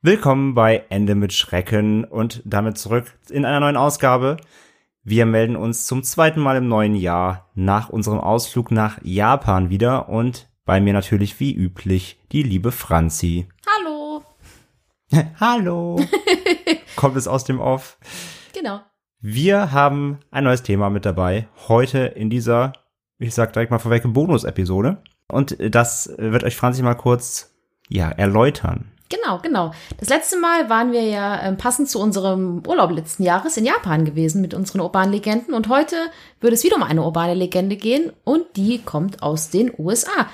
Willkommen 0.00 0.54
bei 0.54 0.84
Ende 0.90 1.16
mit 1.16 1.32
Schrecken 1.32 2.04
und 2.04 2.40
damit 2.44 2.78
zurück 2.78 3.18
in 3.30 3.44
einer 3.44 3.58
neuen 3.58 3.76
Ausgabe. 3.76 4.36
Wir 5.02 5.26
melden 5.26 5.56
uns 5.56 5.86
zum 5.86 6.04
zweiten 6.04 6.38
Mal 6.38 6.56
im 6.56 6.68
neuen 6.68 6.94
Jahr 6.94 7.50
nach 7.56 7.88
unserem 7.88 8.20
Ausflug 8.20 8.70
nach 8.70 9.00
Japan 9.02 9.70
wieder 9.70 10.08
und 10.08 10.48
bei 10.64 10.80
mir 10.80 10.92
natürlich 10.92 11.40
wie 11.40 11.52
üblich 11.52 12.20
die 12.30 12.44
liebe 12.44 12.70
Franzi. 12.70 13.48
Hallo. 13.66 14.22
Hallo. 15.40 16.00
Kommt 16.94 17.16
es 17.16 17.26
aus 17.26 17.42
dem 17.42 17.58
Off? 17.58 17.98
Genau. 18.54 18.82
Wir 19.18 19.72
haben 19.72 20.20
ein 20.30 20.44
neues 20.44 20.62
Thema 20.62 20.90
mit 20.90 21.06
dabei. 21.06 21.48
Heute 21.66 21.98
in 21.98 22.30
dieser, 22.30 22.72
ich 23.18 23.34
sag 23.34 23.52
direkt 23.52 23.72
mal 23.72 23.80
vorweg, 23.80 24.04
Bonus-Episode. 24.06 25.02
Und 25.26 25.56
das 25.58 26.14
wird 26.18 26.44
euch 26.44 26.54
Franzi 26.54 26.84
mal 26.84 26.94
kurz, 26.94 27.52
ja, 27.88 28.10
erläutern. 28.10 28.92
Genau, 29.08 29.38
genau. 29.38 29.72
Das 29.98 30.10
letzte 30.10 30.38
Mal 30.38 30.68
waren 30.68 30.92
wir 30.92 31.02
ja 31.02 31.42
ähm, 31.42 31.56
passend 31.56 31.88
zu 31.88 31.98
unserem 31.98 32.62
Urlaub 32.66 32.90
letzten 32.90 33.22
Jahres 33.22 33.56
in 33.56 33.64
Japan 33.64 34.04
gewesen 34.04 34.42
mit 34.42 34.52
unseren 34.52 34.80
urbanen 34.80 35.12
Legenden. 35.12 35.54
Und 35.54 35.68
heute 35.68 35.96
würde 36.40 36.54
es 36.54 36.64
wieder 36.64 36.76
um 36.76 36.82
eine 36.82 37.02
urbane 37.02 37.34
Legende 37.34 37.76
gehen 37.76 38.12
und 38.24 38.44
die 38.56 38.80
kommt 38.80 39.22
aus 39.22 39.50
den 39.50 39.72
USA. 39.78 40.28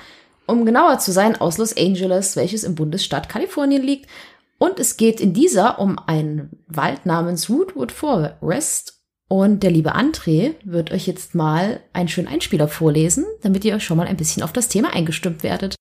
Um 0.45 0.65
genauer 0.65 0.99
zu 0.99 1.11
sein, 1.11 1.39
aus 1.39 1.57
Los 1.57 1.75
Angeles, 1.75 2.35
welches 2.35 2.63
im 2.63 2.75
Bundesstaat 2.75 3.29
Kalifornien 3.29 3.81
liegt. 3.81 4.09
Und 4.57 4.79
es 4.79 4.97
geht 4.97 5.19
in 5.19 5.33
dieser 5.33 5.79
um 5.79 5.97
einen 5.97 6.63
Wald 6.67 7.05
namens 7.05 7.49
Rootwood 7.49 7.91
Forest. 7.91 9.01
Und 9.27 9.63
der 9.63 9.71
liebe 9.71 9.95
André 9.95 10.53
wird 10.63 10.91
euch 10.91 11.07
jetzt 11.07 11.33
mal 11.33 11.79
einen 11.93 12.09
schönen 12.09 12.27
Einspieler 12.27 12.67
vorlesen, 12.67 13.25
damit 13.41 13.65
ihr 13.65 13.75
euch 13.75 13.83
schon 13.83 13.97
mal 13.97 14.07
ein 14.07 14.17
bisschen 14.17 14.43
auf 14.43 14.53
das 14.53 14.67
Thema 14.67 14.93
eingestimmt 14.93 15.41
werdet. 15.41 15.75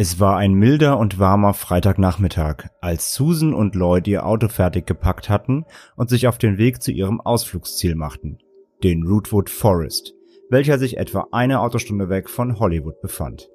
Es 0.00 0.20
war 0.20 0.36
ein 0.36 0.52
milder 0.52 0.96
und 0.96 1.18
warmer 1.18 1.54
Freitagnachmittag, 1.54 2.68
als 2.80 3.14
Susan 3.14 3.52
und 3.52 3.74
Lloyd 3.74 4.06
ihr 4.06 4.24
Auto 4.24 4.46
fertig 4.46 4.86
gepackt 4.86 5.28
hatten 5.28 5.64
und 5.96 6.08
sich 6.08 6.28
auf 6.28 6.38
den 6.38 6.56
Weg 6.56 6.80
zu 6.80 6.92
ihrem 6.92 7.20
Ausflugsziel 7.20 7.96
machten, 7.96 8.38
den 8.84 9.02
Rootwood 9.02 9.50
Forest, 9.50 10.14
welcher 10.50 10.78
sich 10.78 10.98
etwa 10.98 11.26
eine 11.32 11.58
Autostunde 11.58 12.08
weg 12.08 12.30
von 12.30 12.60
Hollywood 12.60 13.00
befand. 13.00 13.48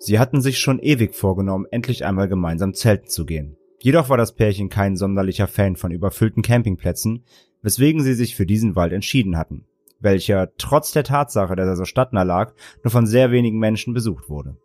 Sie 0.00 0.18
hatten 0.18 0.40
sich 0.40 0.58
schon 0.58 0.80
ewig 0.80 1.14
vorgenommen, 1.14 1.66
endlich 1.70 2.04
einmal 2.04 2.26
gemeinsam 2.26 2.74
zelten 2.74 3.06
zu 3.06 3.24
gehen. 3.24 3.56
Jedoch 3.78 4.08
war 4.08 4.16
das 4.16 4.34
Pärchen 4.34 4.68
kein 4.68 4.96
sonderlicher 4.96 5.46
Fan 5.46 5.76
von 5.76 5.92
überfüllten 5.92 6.42
Campingplätzen, 6.42 7.22
weswegen 7.62 8.02
sie 8.02 8.14
sich 8.14 8.34
für 8.34 8.44
diesen 8.44 8.74
Wald 8.74 8.92
entschieden 8.92 9.38
hatten, 9.38 9.66
welcher 10.00 10.50
trotz 10.58 10.90
der 10.90 11.04
Tatsache, 11.04 11.54
dass 11.54 11.68
er 11.68 11.76
so 11.76 11.84
stadtnah 11.84 12.24
lag, 12.24 12.54
nur 12.82 12.90
von 12.90 13.06
sehr 13.06 13.30
wenigen 13.30 13.60
Menschen 13.60 13.94
besucht 13.94 14.28
wurde. 14.28 14.56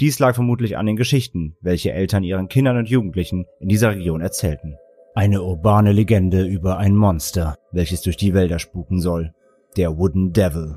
Dies 0.00 0.18
lag 0.18 0.34
vermutlich 0.34 0.76
an 0.76 0.86
den 0.86 0.96
Geschichten, 0.96 1.56
welche 1.60 1.92
Eltern 1.92 2.24
ihren 2.24 2.48
Kindern 2.48 2.78
und 2.78 2.88
Jugendlichen 2.88 3.46
in 3.60 3.68
dieser 3.68 3.94
Region 3.94 4.20
erzählten. 4.20 4.74
Eine 5.14 5.44
urbane 5.44 5.92
Legende 5.92 6.44
über 6.44 6.78
ein 6.78 6.96
Monster, 6.96 7.54
welches 7.70 8.02
durch 8.02 8.16
die 8.16 8.34
Wälder 8.34 8.58
spuken 8.58 9.00
soll. 9.00 9.32
Der 9.76 9.96
Wooden 9.96 10.32
Devil. 10.32 10.76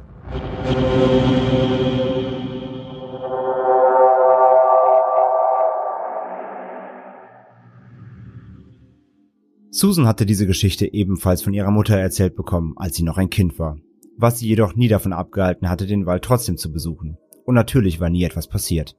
Susan 9.71 10.05
hatte 10.05 10.27
diese 10.27 10.45
Geschichte 10.45 10.93
ebenfalls 10.93 11.41
von 11.41 11.55
ihrer 11.55 11.71
Mutter 11.71 11.97
erzählt 11.97 12.35
bekommen, 12.35 12.75
als 12.75 12.95
sie 12.95 13.03
noch 13.03 13.17
ein 13.17 13.31
Kind 13.31 13.57
war, 13.57 13.79
was 14.15 14.37
sie 14.37 14.47
jedoch 14.47 14.75
nie 14.75 14.87
davon 14.87 15.11
abgehalten 15.11 15.69
hatte, 15.69 15.87
den 15.87 16.05
Wald 16.05 16.23
trotzdem 16.23 16.57
zu 16.57 16.71
besuchen. 16.71 17.17
Und 17.45 17.55
natürlich 17.55 17.99
war 17.99 18.11
nie 18.11 18.23
etwas 18.23 18.47
passiert. 18.47 18.95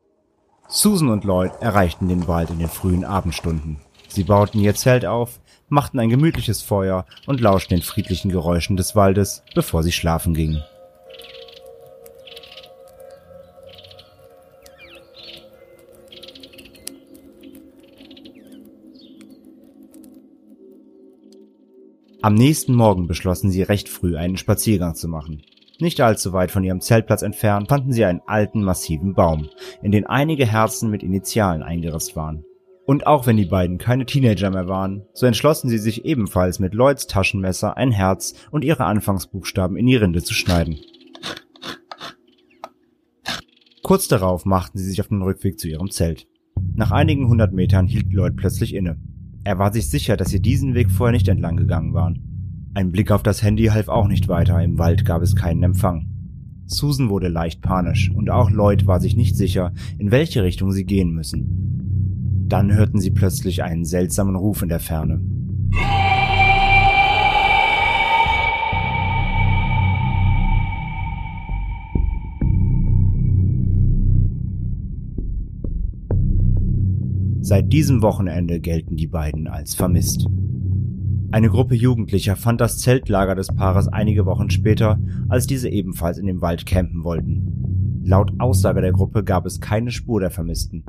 Susan 0.70 1.08
und 1.08 1.24
Lloyd 1.24 1.52
erreichten 1.60 2.08
den 2.08 2.28
Wald 2.28 2.50
in 2.50 2.58
den 2.58 2.68
frühen 2.68 3.02
Abendstunden. 3.02 3.78
Sie 4.06 4.24
bauten 4.24 4.60
ihr 4.60 4.74
Zelt 4.74 5.06
auf, 5.06 5.40
machten 5.70 5.98
ein 5.98 6.10
gemütliches 6.10 6.60
Feuer 6.60 7.06
und 7.26 7.40
lauschten 7.40 7.78
den 7.78 7.82
friedlichen 7.82 8.30
Geräuschen 8.30 8.76
des 8.76 8.94
Waldes, 8.94 9.42
bevor 9.54 9.82
sie 9.82 9.92
schlafen 9.92 10.34
gingen. 10.34 10.62
Am 22.20 22.34
nächsten 22.34 22.74
Morgen 22.74 23.06
beschlossen 23.06 23.50
sie 23.50 23.62
recht 23.62 23.88
früh 23.88 24.18
einen 24.18 24.36
Spaziergang 24.36 24.94
zu 24.94 25.08
machen. 25.08 25.42
Nicht 25.80 26.00
allzu 26.00 26.32
weit 26.32 26.50
von 26.50 26.64
ihrem 26.64 26.80
Zeltplatz 26.80 27.22
entfernt 27.22 27.68
fanden 27.68 27.92
sie 27.92 28.04
einen 28.04 28.20
alten, 28.26 28.64
massiven 28.64 29.14
Baum, 29.14 29.48
in 29.80 29.92
den 29.92 30.06
einige 30.06 30.44
Herzen 30.44 30.90
mit 30.90 31.04
Initialen 31.04 31.62
eingeritzt 31.62 32.16
waren. 32.16 32.44
Und 32.84 33.06
auch 33.06 33.26
wenn 33.26 33.36
die 33.36 33.44
beiden 33.44 33.78
keine 33.78 34.04
Teenager 34.04 34.50
mehr 34.50 34.66
waren, 34.66 35.04
so 35.12 35.26
entschlossen 35.26 35.68
sie 35.68 35.78
sich 35.78 36.04
ebenfalls 36.04 36.58
mit 36.58 36.74
Lloyds 36.74 37.06
Taschenmesser 37.06 37.76
ein 37.76 37.92
Herz 37.92 38.34
und 38.50 38.64
ihre 38.64 38.86
Anfangsbuchstaben 38.86 39.76
in 39.76 39.86
die 39.86 39.94
Rinde 39.94 40.22
zu 40.22 40.34
schneiden. 40.34 40.78
Kurz 43.84 44.08
darauf 44.08 44.44
machten 44.44 44.78
sie 44.78 44.84
sich 44.84 45.00
auf 45.00 45.08
den 45.08 45.22
Rückweg 45.22 45.60
zu 45.60 45.68
ihrem 45.68 45.90
Zelt. 45.90 46.26
Nach 46.74 46.90
einigen 46.90 47.28
hundert 47.28 47.52
Metern 47.52 47.86
hielt 47.86 48.12
Lloyd 48.12 48.36
plötzlich 48.36 48.74
inne. 48.74 48.98
Er 49.44 49.58
war 49.58 49.72
sich 49.72 49.88
sicher, 49.88 50.16
dass 50.16 50.30
sie 50.30 50.42
diesen 50.42 50.74
Weg 50.74 50.90
vorher 50.90 51.12
nicht 51.12 51.28
entlang 51.28 51.56
gegangen 51.56 51.94
waren. 51.94 52.38
Ein 52.74 52.92
Blick 52.92 53.10
auf 53.10 53.22
das 53.22 53.42
Handy 53.42 53.66
half 53.66 53.88
auch 53.88 54.06
nicht 54.06 54.28
weiter, 54.28 54.62
im 54.62 54.78
Wald 54.78 55.04
gab 55.04 55.22
es 55.22 55.34
keinen 55.34 55.62
Empfang. 55.62 56.06
Susan 56.66 57.08
wurde 57.08 57.28
leicht 57.28 57.62
panisch 57.62 58.10
und 58.14 58.30
auch 58.30 58.50
Lloyd 58.50 58.86
war 58.86 59.00
sich 59.00 59.16
nicht 59.16 59.36
sicher, 59.36 59.72
in 59.98 60.10
welche 60.10 60.42
Richtung 60.42 60.70
sie 60.70 60.84
gehen 60.84 61.10
müssen. 61.10 62.46
Dann 62.46 62.72
hörten 62.72 63.00
sie 63.00 63.10
plötzlich 63.10 63.62
einen 63.62 63.84
seltsamen 63.84 64.36
Ruf 64.36 64.62
in 64.62 64.68
der 64.68 64.80
Ferne. 64.80 65.20
Seit 77.40 77.72
diesem 77.72 78.02
Wochenende 78.02 78.60
gelten 78.60 78.96
die 78.96 79.06
beiden 79.06 79.46
als 79.48 79.74
vermisst. 79.74 80.26
Eine 81.30 81.50
Gruppe 81.50 81.74
Jugendlicher 81.74 82.36
fand 82.36 82.58
das 82.58 82.78
Zeltlager 82.78 83.34
des 83.34 83.48
Paares 83.48 83.86
einige 83.86 84.24
Wochen 84.24 84.48
später, 84.48 84.98
als 85.28 85.46
diese 85.46 85.68
ebenfalls 85.68 86.16
in 86.16 86.26
dem 86.26 86.40
Wald 86.40 86.64
campen 86.64 87.04
wollten. 87.04 88.00
Laut 88.02 88.32
Aussage 88.38 88.80
der 88.80 88.92
Gruppe 88.92 89.22
gab 89.22 89.44
es 89.44 89.60
keine 89.60 89.90
Spur 89.90 90.20
der 90.20 90.30
Vermissten. 90.30 90.84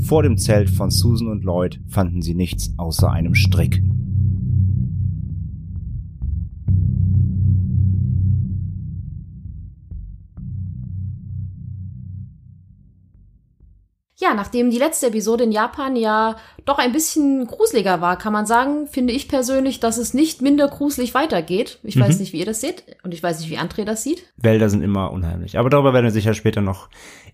Vor 0.00 0.24
dem 0.24 0.38
Zelt 0.38 0.70
von 0.70 0.90
Susan 0.90 1.28
und 1.28 1.44
Lloyd 1.44 1.80
fanden 1.86 2.20
sie 2.20 2.34
nichts 2.34 2.74
außer 2.78 3.12
einem 3.12 3.36
Strick. 3.36 3.80
Ja, 14.30 14.36
nachdem 14.36 14.70
die 14.70 14.78
letzte 14.78 15.08
Episode 15.08 15.42
in 15.42 15.50
Japan 15.50 15.96
ja 15.96 16.36
doch 16.64 16.78
ein 16.78 16.92
bisschen 16.92 17.48
gruseliger 17.48 18.00
war, 18.00 18.16
kann 18.16 18.32
man 18.32 18.46
sagen, 18.46 18.86
finde 18.86 19.12
ich 19.12 19.26
persönlich, 19.26 19.80
dass 19.80 19.98
es 19.98 20.14
nicht 20.14 20.40
minder 20.40 20.68
gruselig 20.68 21.14
weitergeht. 21.14 21.80
Ich 21.82 21.98
weiß 21.98 22.20
nicht, 22.20 22.32
wie 22.32 22.38
ihr 22.38 22.46
das 22.46 22.60
seht 22.60 22.84
und 23.02 23.12
ich 23.12 23.24
weiß 23.24 23.40
nicht, 23.40 23.50
wie 23.50 23.58
André 23.58 23.84
das 23.84 24.04
sieht. 24.04 24.22
Wälder 24.36 24.70
sind 24.70 24.82
immer 24.82 25.10
unheimlich. 25.10 25.58
Aber 25.58 25.68
darüber 25.68 25.92
werden 25.92 26.04
wir 26.04 26.12
sicher 26.12 26.34
später 26.34 26.60
noch 26.60 26.88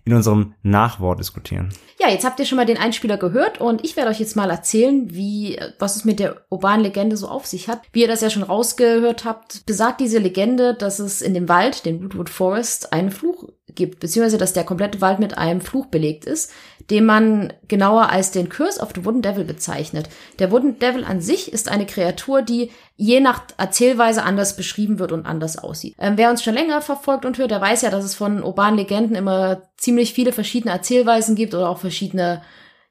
in 0.05 0.13
unserem 0.15 0.55
Nachwort 0.63 1.19
diskutieren. 1.19 1.69
Ja, 1.99 2.09
jetzt 2.09 2.25
habt 2.25 2.39
ihr 2.39 2.45
schon 2.45 2.55
mal 2.55 2.65
den 2.65 2.77
Einspieler 2.77 3.17
gehört 3.17 3.61
und 3.61 3.83
ich 3.83 3.95
werde 3.95 4.09
euch 4.09 4.19
jetzt 4.19 4.35
mal 4.35 4.49
erzählen, 4.49 5.13
wie, 5.13 5.59
was 5.77 5.97
es 5.97 6.05
mit 6.05 6.19
der 6.19 6.37
urbanen 6.49 6.81
Legende 6.81 7.17
so 7.17 7.27
auf 7.27 7.45
sich 7.45 7.67
hat. 7.67 7.81
Wie 7.91 8.01
ihr 8.01 8.07
das 8.07 8.21
ja 8.21 8.31
schon 8.31 8.43
rausgehört 8.43 9.23
habt, 9.23 9.65
besagt 9.67 9.99
diese 10.01 10.17
Legende, 10.17 10.73
dass 10.73 10.97
es 10.97 11.21
in 11.21 11.35
dem 11.35 11.47
Wald, 11.47 11.85
den 11.85 12.01
Woodwood 12.01 12.29
Forest, 12.29 12.93
einen 12.93 13.11
Fluch 13.11 13.49
gibt, 13.77 13.99
beziehungsweise 13.99 14.37
dass 14.37 14.53
der 14.53 14.63
komplette 14.63 15.01
Wald 15.01 15.19
mit 15.19 15.37
einem 15.37 15.61
Fluch 15.61 15.87
belegt 15.87 16.25
ist, 16.25 16.51
den 16.89 17.05
man 17.05 17.53
genauer 17.67 18.09
als 18.09 18.31
den 18.31 18.49
Curse 18.49 18.79
of 18.79 18.89
the 18.95 19.03
Wooden 19.03 19.21
Devil 19.21 19.43
bezeichnet. 19.43 20.09
Der 20.39 20.51
Wooden 20.51 20.79
Devil 20.79 21.03
an 21.03 21.21
sich 21.21 21.51
ist 21.51 21.69
eine 21.69 21.85
Kreatur, 21.85 22.41
die 22.41 22.71
je 22.95 23.19
nach 23.19 23.43
Erzählweise 23.57 24.23
anders 24.23 24.55
beschrieben 24.55 24.99
wird 24.99 25.11
und 25.11 25.25
anders 25.25 25.57
aussieht. 25.57 25.95
Ähm, 25.99 26.13
wer 26.15 26.29
uns 26.29 26.43
schon 26.43 26.53
länger 26.53 26.81
verfolgt 26.81 27.25
und 27.25 27.37
hört, 27.37 27.51
der 27.51 27.61
weiß 27.61 27.81
ja, 27.81 27.89
dass 27.89 28.05
es 28.05 28.15
von 28.15 28.41
urbanen 28.41 28.77
Legenden 28.77 29.15
immer 29.15 29.63
ziemlich 29.77 30.13
viele 30.13 30.31
verschiedene 30.31 30.73
Erzählweisen 30.73 31.35
gibt 31.35 31.53
oder 31.53 31.69
auch 31.69 31.79
verschiedene 31.79 32.41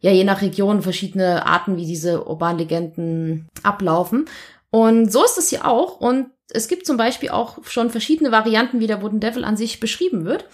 ja 0.01 0.11
je 0.11 0.25
nach 0.25 0.43
Region 0.43 0.83
verschiedene 0.83 1.47
Arten, 1.47 1.77
wie 1.77 1.87
diese 1.87 2.27
urbanen 2.27 2.59
Legenden 2.59 3.49
ablaufen. 3.63 4.27
Und 4.71 5.11
so 5.11 5.25
ist 5.25 5.39
es 5.39 5.49
hier 5.51 5.67
auch. 5.67 6.01
Und 6.01 6.27
es 6.51 6.69
gibt 6.69 6.87
zum 6.87 6.97
Beispiel 6.97 7.31
auch 7.31 7.59
schon 7.65 7.91
verschiedene 7.91 8.31
Varianten, 8.31 8.81
wie 8.81 8.87
der 8.87 9.03
Wooden 9.03 9.21
Devil 9.21 9.45
an 9.45 9.57
sich 9.57 9.81
beschrieben 9.81 10.25
wird. 10.25 10.45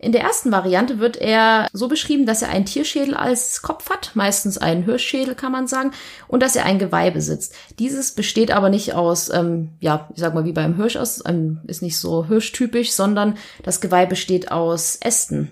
In 0.00 0.12
der 0.12 0.22
ersten 0.22 0.52
Variante 0.52 1.00
wird 1.00 1.16
er 1.16 1.66
so 1.72 1.88
beschrieben, 1.88 2.24
dass 2.24 2.42
er 2.42 2.50
einen 2.50 2.66
Tierschädel 2.66 3.14
als 3.14 3.62
Kopf 3.62 3.90
hat, 3.90 4.12
meistens 4.14 4.56
einen 4.56 4.84
Hirschschädel 4.84 5.34
kann 5.34 5.50
man 5.50 5.66
sagen, 5.66 5.90
und 6.28 6.42
dass 6.42 6.54
er 6.54 6.64
ein 6.64 6.78
Geweih 6.78 7.10
besitzt. 7.10 7.54
Dieses 7.80 8.12
besteht 8.12 8.52
aber 8.52 8.70
nicht 8.70 8.94
aus, 8.94 9.28
ähm, 9.28 9.70
ja, 9.80 10.08
ich 10.14 10.20
sag 10.20 10.34
mal 10.34 10.44
wie 10.44 10.52
beim 10.52 10.76
Hirsch 10.76 10.96
aus, 10.96 11.22
ähm, 11.26 11.60
ist 11.66 11.82
nicht 11.82 11.98
so 11.98 12.26
hirschtypisch, 12.26 12.92
sondern 12.92 13.36
das 13.64 13.80
Geweih 13.80 14.06
besteht 14.06 14.52
aus 14.52 14.96
Ästen. 15.00 15.50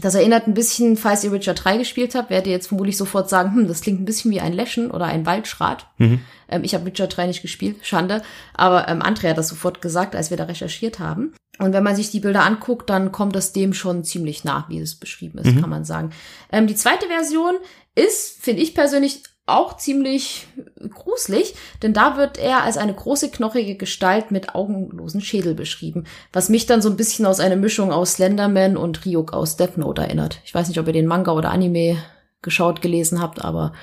Das 0.00 0.14
erinnert 0.14 0.48
ein 0.48 0.54
bisschen, 0.54 0.96
falls 0.96 1.22
ihr 1.22 1.30
Richard 1.30 1.62
3 1.62 1.76
gespielt 1.76 2.14
habt, 2.14 2.30
werdet 2.30 2.48
ihr 2.48 2.52
jetzt 2.52 2.66
vermutlich 2.66 2.96
sofort 2.96 3.28
sagen, 3.28 3.54
hm, 3.54 3.68
das 3.68 3.80
klingt 3.80 4.00
ein 4.00 4.06
bisschen 4.06 4.32
wie 4.32 4.40
ein 4.40 4.52
Läschen 4.52 4.90
oder 4.90 5.04
ein 5.04 5.24
Waldschrat. 5.24 5.86
Mhm. 5.98 6.20
Ähm, 6.48 6.64
ich 6.64 6.74
habe 6.74 6.86
Richard 6.86 7.16
3 7.16 7.28
nicht 7.28 7.42
gespielt, 7.42 7.76
Schande. 7.82 8.22
Aber 8.54 8.88
ähm, 8.88 9.02
Andrea 9.02 9.30
hat 9.30 9.38
das 9.38 9.48
sofort 9.48 9.82
gesagt, 9.82 10.16
als 10.16 10.30
wir 10.30 10.36
da 10.36 10.44
recherchiert 10.44 10.98
haben. 10.98 11.34
Und 11.58 11.72
wenn 11.72 11.84
man 11.84 11.94
sich 11.94 12.10
die 12.10 12.20
Bilder 12.20 12.44
anguckt, 12.44 12.90
dann 12.90 13.12
kommt 13.12 13.36
das 13.36 13.52
dem 13.52 13.74
schon 13.74 14.04
ziemlich 14.04 14.44
nah, 14.44 14.64
wie 14.68 14.80
es 14.80 14.96
beschrieben 14.96 15.38
ist, 15.38 15.54
mhm. 15.54 15.60
kann 15.60 15.70
man 15.70 15.84
sagen. 15.84 16.10
Ähm, 16.50 16.66
die 16.66 16.74
zweite 16.74 17.06
Version 17.06 17.54
ist, 17.94 18.42
finde 18.42 18.62
ich 18.62 18.74
persönlich, 18.74 19.22
auch 19.46 19.76
ziemlich 19.76 20.46
gruselig, 20.94 21.54
denn 21.82 21.92
da 21.92 22.16
wird 22.16 22.38
er 22.38 22.62
als 22.62 22.78
eine 22.78 22.94
große 22.94 23.30
knochige 23.30 23.76
Gestalt 23.76 24.30
mit 24.30 24.54
augenlosen 24.54 25.20
Schädel 25.20 25.54
beschrieben, 25.54 26.04
was 26.32 26.48
mich 26.48 26.64
dann 26.64 26.80
so 26.80 26.88
ein 26.88 26.96
bisschen 26.96 27.26
aus 27.26 27.40
einer 27.40 27.56
Mischung 27.56 27.92
aus 27.92 28.14
Slenderman 28.14 28.78
und 28.78 29.04
Ryuk 29.04 29.34
aus 29.34 29.56
Death 29.56 29.76
Note 29.76 30.00
erinnert. 30.00 30.40
Ich 30.44 30.54
weiß 30.54 30.68
nicht, 30.68 30.78
ob 30.78 30.86
ihr 30.86 30.94
den 30.94 31.06
Manga 31.06 31.32
oder 31.32 31.50
Anime 31.50 31.98
geschaut, 32.40 32.80
gelesen 32.80 33.20
habt, 33.20 33.44
aber 33.44 33.74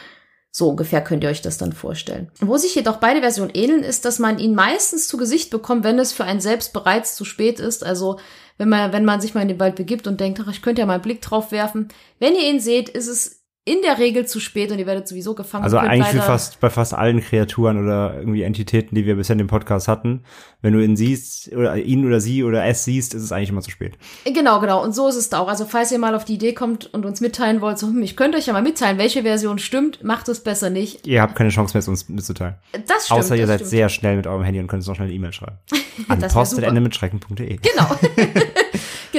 so 0.51 0.67
ungefähr 0.67 1.01
könnt 1.01 1.23
ihr 1.23 1.29
euch 1.29 1.41
das 1.41 1.57
dann 1.57 1.71
vorstellen. 1.71 2.29
Wo 2.41 2.57
sich 2.57 2.75
jedoch 2.75 2.97
beide 2.97 3.21
Versionen 3.21 3.51
ähneln, 3.53 3.83
ist, 3.83 4.03
dass 4.03 4.19
man 4.19 4.37
ihn 4.37 4.53
meistens 4.53 5.07
zu 5.07 5.15
Gesicht 5.15 5.49
bekommt, 5.49 5.85
wenn 5.85 5.97
es 5.97 6.11
für 6.11 6.25
einen 6.25 6.41
selbst 6.41 6.73
bereits 6.73 7.15
zu 7.15 7.23
spät 7.23 7.59
ist. 7.61 7.85
Also 7.85 8.19
wenn 8.57 8.67
man, 8.67 8.91
wenn 8.91 9.05
man 9.05 9.21
sich 9.21 9.33
mal 9.33 9.41
in 9.41 9.47
den 9.47 9.59
Wald 9.61 9.75
begibt 9.75 10.07
und 10.07 10.19
denkt, 10.19 10.41
ach, 10.43 10.51
ich 10.51 10.61
könnte 10.61 10.81
ja 10.81 10.85
mal 10.85 10.95
einen 10.95 11.01
Blick 11.01 11.21
drauf 11.21 11.53
werfen. 11.53 11.87
Wenn 12.19 12.35
ihr 12.35 12.49
ihn 12.49 12.59
seht, 12.59 12.89
ist 12.89 13.07
es 13.07 13.40
in 13.63 13.83
der 13.83 13.99
Regel 13.99 14.25
zu 14.25 14.39
spät 14.39 14.71
und 14.71 14.79
ihr 14.79 14.87
werdet 14.87 15.07
sowieso 15.07 15.35
gefangen. 15.35 15.63
Also 15.63 15.77
eigentlich 15.77 16.15
wie 16.15 16.19
fast 16.19 16.59
bei 16.59 16.71
fast 16.71 16.95
allen 16.95 17.21
Kreaturen 17.21 17.77
oder 17.77 18.15
irgendwie 18.17 18.41
Entitäten, 18.41 18.95
die 18.95 19.05
wir 19.05 19.15
bisher 19.15 19.35
in 19.35 19.37
dem 19.37 19.47
Podcast 19.47 19.87
hatten, 19.87 20.23
wenn 20.63 20.73
du 20.73 20.83
ihn 20.83 20.95
siehst 20.95 21.53
oder 21.53 21.77
ihn 21.77 22.03
oder 22.07 22.19
sie 22.19 22.43
oder 22.43 22.65
es 22.65 22.83
siehst, 22.85 23.13
ist 23.13 23.21
es 23.21 23.31
eigentlich 23.31 23.49
immer 23.49 23.61
zu 23.61 23.69
spät. 23.69 23.99
Genau, 24.25 24.59
genau. 24.61 24.83
Und 24.83 24.95
so 24.95 25.07
ist 25.07 25.15
es 25.15 25.29
da 25.29 25.39
auch. 25.39 25.47
Also 25.47 25.65
falls 25.65 25.91
ihr 25.91 25.99
mal 25.99 26.15
auf 26.15 26.25
die 26.25 26.33
Idee 26.33 26.53
kommt 26.53 26.91
und 26.91 27.05
uns 27.05 27.21
mitteilen 27.21 27.61
wollt, 27.61 27.77
so, 27.77 27.85
hm, 27.85 28.01
ich 28.01 28.15
könnte 28.15 28.39
euch 28.39 28.47
ja 28.47 28.53
mal 28.53 28.63
mitteilen, 28.63 28.97
welche 28.97 29.21
Version 29.21 29.59
stimmt, 29.59 30.03
macht 30.03 30.27
es 30.27 30.41
besser 30.41 30.71
nicht. 30.71 31.05
Ihr 31.05 31.21
habt 31.21 31.35
keine 31.35 31.49
Chance 31.49 31.75
mehr, 31.75 31.79
es 31.79 31.87
uns 31.87 32.09
mitzuteilen. 32.09 32.55
Das 32.87 33.05
stimmt. 33.05 33.19
Außer 33.19 33.35
ihr 33.35 33.45
seid 33.45 33.59
stimmt. 33.59 33.69
sehr 33.69 33.89
schnell 33.89 34.15
mit 34.15 34.25
eurem 34.25 34.43
Handy 34.43 34.59
und 34.59 34.67
könnt 34.67 34.79
uns 34.79 34.87
noch 34.87 34.95
schnell 34.95 35.09
eine 35.09 35.15
E-Mail 35.15 35.33
schreiben. 35.33 35.57
An 36.07 36.19
post.ende 36.19 36.81
mit 36.81 36.95
schrecken.de. 36.95 37.57
Genau. 37.57 37.87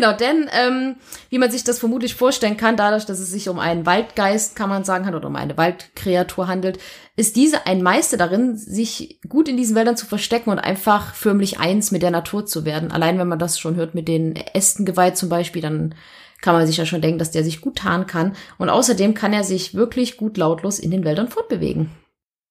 Genau, 0.03 0.17
denn 0.17 0.51
ähm, 0.53 0.97
wie 1.31 1.39
man 1.39 1.53
sich 1.53 1.63
das 1.63 1.79
vermutlich 1.79 2.17
vorstellen 2.17 2.57
kann, 2.57 2.77
dadurch, 2.77 3.07
dass 3.07 3.21
es 3.21 3.31
sich 3.31 3.49
um 3.49 3.61
einen 3.61 3.87
Waldgeist, 3.87 4.57
kann 4.57 4.69
man 4.69 4.83
sagen, 4.83 5.15
oder 5.15 5.29
um 5.29 5.37
eine 5.37 5.57
Waldkreatur 5.57 6.49
handelt, 6.49 6.81
ist 7.15 7.37
diese 7.37 7.67
ein 7.67 7.85
Meister 7.85 8.17
darin, 8.17 8.57
sich 8.57 9.21
gut 9.29 9.49
in 9.49 9.57
diesen 9.57 9.77
Wäldern 9.77 9.97
zu 9.97 10.05
verstecken 10.05 10.51
und 10.51 10.59
einfach 10.59 11.15
förmlich 11.15 11.61
eins 11.61 11.93
mit 11.93 12.03
der 12.03 12.11
Natur 12.11 12.47
zu 12.47 12.65
werden. 12.65 12.91
Allein 12.91 13.17
wenn 13.17 13.29
man 13.29 13.39
das 13.39 13.61
schon 13.61 13.77
hört 13.77 13.95
mit 13.95 14.09
den 14.09 14.35
Ästengeweiht 14.35 15.17
zum 15.17 15.29
Beispiel, 15.29 15.63
dann 15.63 15.95
kann 16.41 16.57
man 16.57 16.67
sich 16.67 16.79
ja 16.79 16.85
schon 16.85 17.01
denken, 17.01 17.21
dass 17.21 17.31
der 17.31 17.45
sich 17.45 17.61
gut 17.61 17.77
tarnen 17.77 18.09
kann. 18.09 18.33
Und 18.59 18.71
außerdem 18.71 19.15
kann 19.15 19.33
er 19.33 19.45
sich 19.45 19.75
wirklich 19.75 20.17
gut 20.17 20.37
lautlos 20.37 20.81
in 20.81 20.91
den 20.91 21.05
Wäldern 21.05 21.29
fortbewegen. 21.29 21.93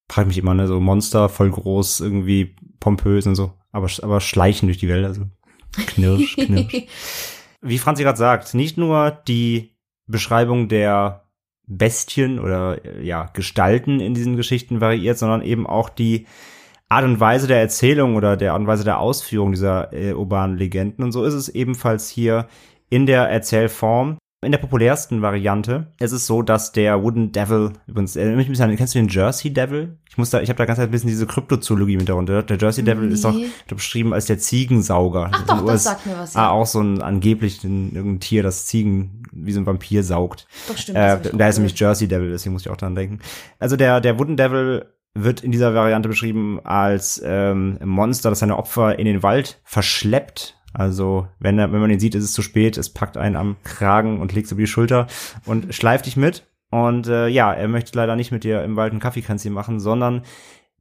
Frag 0.09 0.27
mich 0.27 0.38
immer, 0.38 0.53
ne, 0.53 0.69
so 0.69 0.80
Monster, 0.80 1.27
voll 1.27 1.51
groß, 1.51 2.00
irgendwie 2.00 2.56
pompös 2.80 3.27
und 3.27 3.36
so, 3.36 3.51
aber, 3.74 3.89
aber 4.03 4.21
schleichen 4.21 4.69
durch 4.69 4.77
die 4.77 4.88
Wälder, 4.88 5.13
so. 5.13 5.24
Knirsch, 5.88 6.36
knirsch. 6.36 6.86
Wie 7.62 7.78
Franzi 7.78 8.04
gerade 8.04 8.18
sagt, 8.18 8.54
nicht 8.54 8.78
nur 8.78 9.12
die 9.28 9.75
Beschreibung 10.08 10.68
der 10.68 11.25
Bestien 11.68 12.40
oder 12.40 13.02
ja, 13.02 13.30
Gestalten 13.34 14.00
in 14.00 14.13
diesen 14.13 14.36
Geschichten 14.36 14.81
variiert, 14.81 15.18
sondern 15.18 15.42
eben 15.42 15.68
auch 15.68 15.90
die 15.90 16.28
Art 16.90 17.06
und 17.06 17.19
Weise 17.22 17.48
der 17.48 17.62
Erzählung 17.62 18.16
oder 18.16 18.36
der 18.36 18.52
Art 18.52 18.62
und 18.62 18.68
Weise 18.68 18.84
der 18.84 19.00
Ausführung 19.00 19.54
dieser 19.54 19.94
äh, 19.94 20.13
urbanen 20.13 20.58
Legenden. 20.58 21.04
Und 21.04 21.13
so 21.13 21.24
ist 21.24 21.34
es 21.34 21.48
ebenfalls 21.48 22.10
hier 22.10 22.48
in 22.90 23.06
der 23.06 23.30
Erzählform. 23.30 24.18
In 24.44 24.52
der 24.52 24.58
populärsten 24.58 25.22
Variante 25.22 25.94
ist 26.00 26.14
es 26.14 26.26
so, 26.26 26.42
dass 26.42 26.72
der 26.72 27.04
Wooden 27.04 27.32
Devil, 27.32 27.74
übrigens, 27.86 28.16
erinnert 28.16 28.38
mich 28.38 28.48
ein 28.48 28.52
bisschen 28.52 28.72
an, 28.72 28.76
kennst 28.76 28.96
du 28.96 29.00
den 29.00 29.08
Jersey 29.08 29.54
Devil? 29.54 30.00
Ich 30.10 30.18
muss 30.18 30.32
da, 30.32 30.42
ich 30.42 30.50
habe 30.50 30.58
da 30.58 30.66
ganz 30.66 30.80
ein 30.80 30.90
bisschen 30.90 31.10
diese 31.10 31.28
Kryptozoologie 31.28 31.96
mit 31.98 32.10
darunter. 32.10 32.42
Der 32.42 32.58
Jersey 32.58 32.84
Devil 32.84 33.06
nee. 33.06 33.14
ist 33.14 33.24
doch 33.24 33.36
beschrieben 33.68 34.16
als 34.16 34.26
der 34.26 34.40
Ziegensauger. 34.40 35.30
Ach 35.32 35.46
doch, 35.46 35.64
das 35.64 35.84
sagt 35.84 36.08
mir 36.08 36.18
was. 36.18 36.34
Ja. 36.34 36.48
Ah, 36.48 36.50
auch 36.50 36.66
so 36.66 36.82
ein 36.82 37.04
angeblich 37.04 37.64
ein, 37.64 37.96
ein 37.96 38.20
Tier, 38.20 38.42
das 38.42 38.66
Ziegen 38.66 39.22
wie 39.32 39.52
so 39.52 39.60
ein 39.60 39.68
Vampir 39.68 40.04
saugt. 40.04 40.48
Doch 40.68 40.76
stimmt. 40.76 40.98
Äh, 40.98 41.20
da 41.34 41.48
ist 41.48 41.58
nämlich 41.58 41.80
Jersey 41.80 42.08
Devil, 42.08 42.32
deswegen 42.32 42.54
muss 42.54 42.64
ich 42.64 42.72
auch 42.72 42.78
dran 42.78 42.96
denken. 42.96 43.20
Also 43.60 43.76
der 43.76 44.02
der 44.02 44.18
Wooden 44.18 44.38
Devil 44.38 44.88
wird 45.14 45.42
in 45.42 45.52
dieser 45.52 45.76
Variante 45.76 46.10
beschrieben 46.10 46.60
als 46.64 47.22
ähm, 47.24 47.78
Monster, 47.84 48.30
das 48.30 48.40
seine 48.40 48.58
Opfer 48.58 48.98
in 48.98 49.06
den 49.06 49.22
Wald 49.22 49.62
verschleppt 49.66 50.58
also, 50.74 51.28
wenn, 51.40 51.60
er, 51.60 51.72
wenn 51.72 51.82
man 51.82 51.90
ihn 51.90 52.00
sieht, 52.00 52.16
ist 52.16 52.24
es 52.24 52.34
zu 52.34 52.42
spät. 52.42 52.78
Es 52.78 52.94
packt 52.94 53.18
einen 53.18 53.36
am 53.36 53.58
Kragen 53.64 54.20
und 54.22 54.34
legt 54.34 54.46
es 54.46 54.52
über 54.52 54.62
die 54.62 54.68
Schulter 54.68 55.08
und 55.46 55.74
schleift 55.74 56.06
dich 56.06 56.18
mit. 56.18 56.48
Und 56.70 57.08
äh, 57.08 57.28
ja, 57.28 57.54
er 57.54 57.68
möchte 57.68 57.98
leider 57.98 58.16
nicht 58.16 58.32
mit 58.32 58.44
dir 58.44 58.64
im 58.64 58.78
Wald 58.78 58.94
ein 58.94 59.00
Kaffeekränzchen 59.00 59.54
machen, 59.54 59.80
sondern 59.80 60.24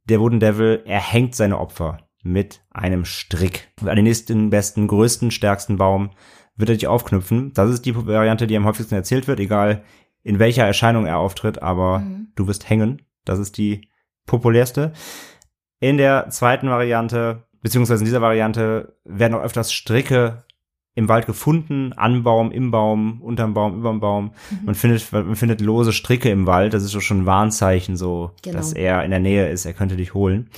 der 0.05 0.19
Wooden 0.21 0.39
Devil, 0.39 0.81
er 0.85 1.01
hängt 1.01 1.35
seine 1.35 1.59
Opfer 1.59 1.99
mit 2.23 2.63
einem 2.69 3.03
Strick. 3.03 3.69
An 3.81 3.95
den 3.95 4.05
nächsten, 4.05 4.49
besten, 4.49 4.87
größten, 4.87 5.31
stärksten 5.31 5.77
Baum 5.77 6.11
wird 6.55 6.69
er 6.69 6.75
dich 6.75 6.87
aufknüpfen. 6.87 7.53
Das 7.53 7.69
ist 7.69 7.85
die 7.85 7.95
Variante, 7.95 8.47
die 8.47 8.55
am 8.55 8.65
häufigsten 8.65 8.95
erzählt 8.95 9.27
wird, 9.27 9.39
egal 9.39 9.83
in 10.23 10.39
welcher 10.39 10.65
Erscheinung 10.65 11.05
er 11.05 11.17
auftritt, 11.17 11.61
aber 11.61 11.99
mhm. 11.99 12.31
du 12.35 12.47
wirst 12.47 12.69
hängen. 12.69 13.01
Das 13.25 13.39
ist 13.39 13.57
die 13.57 13.89
populärste. 14.25 14.93
In 15.79 15.97
der 15.97 16.29
zweiten 16.29 16.69
Variante 16.69 17.47
beziehungsweise 17.61 18.01
in 18.01 18.05
dieser 18.05 18.21
Variante 18.21 18.95
werden 19.03 19.35
auch 19.35 19.43
öfters 19.43 19.73
Stricke 19.73 20.43
im 20.93 21.07
Wald 21.07 21.25
gefunden, 21.25 21.93
an 21.93 22.23
Baum, 22.23 22.51
im 22.51 22.71
Baum, 22.71 23.21
unterm 23.21 23.53
Baum, 23.53 23.79
überm 23.79 23.99
Baum. 23.99 24.33
Mhm. 24.49 24.65
Man 24.65 24.75
findet, 24.75 25.11
man 25.11 25.35
findet 25.35 25.61
lose 25.61 25.93
Stricke 25.93 26.29
im 26.29 26.47
Wald. 26.47 26.73
Das 26.73 26.83
ist 26.83 27.01
schon 27.01 27.21
ein 27.21 27.25
Warnzeichen, 27.25 27.95
so, 27.95 28.31
genau. 28.41 28.57
dass 28.57 28.73
er 28.73 29.03
in 29.05 29.11
der 29.11 29.21
Nähe 29.21 29.49
ist. 29.49 29.65
Er 29.65 29.73
könnte 29.73 29.95
dich 29.95 30.13
holen. 30.13 30.49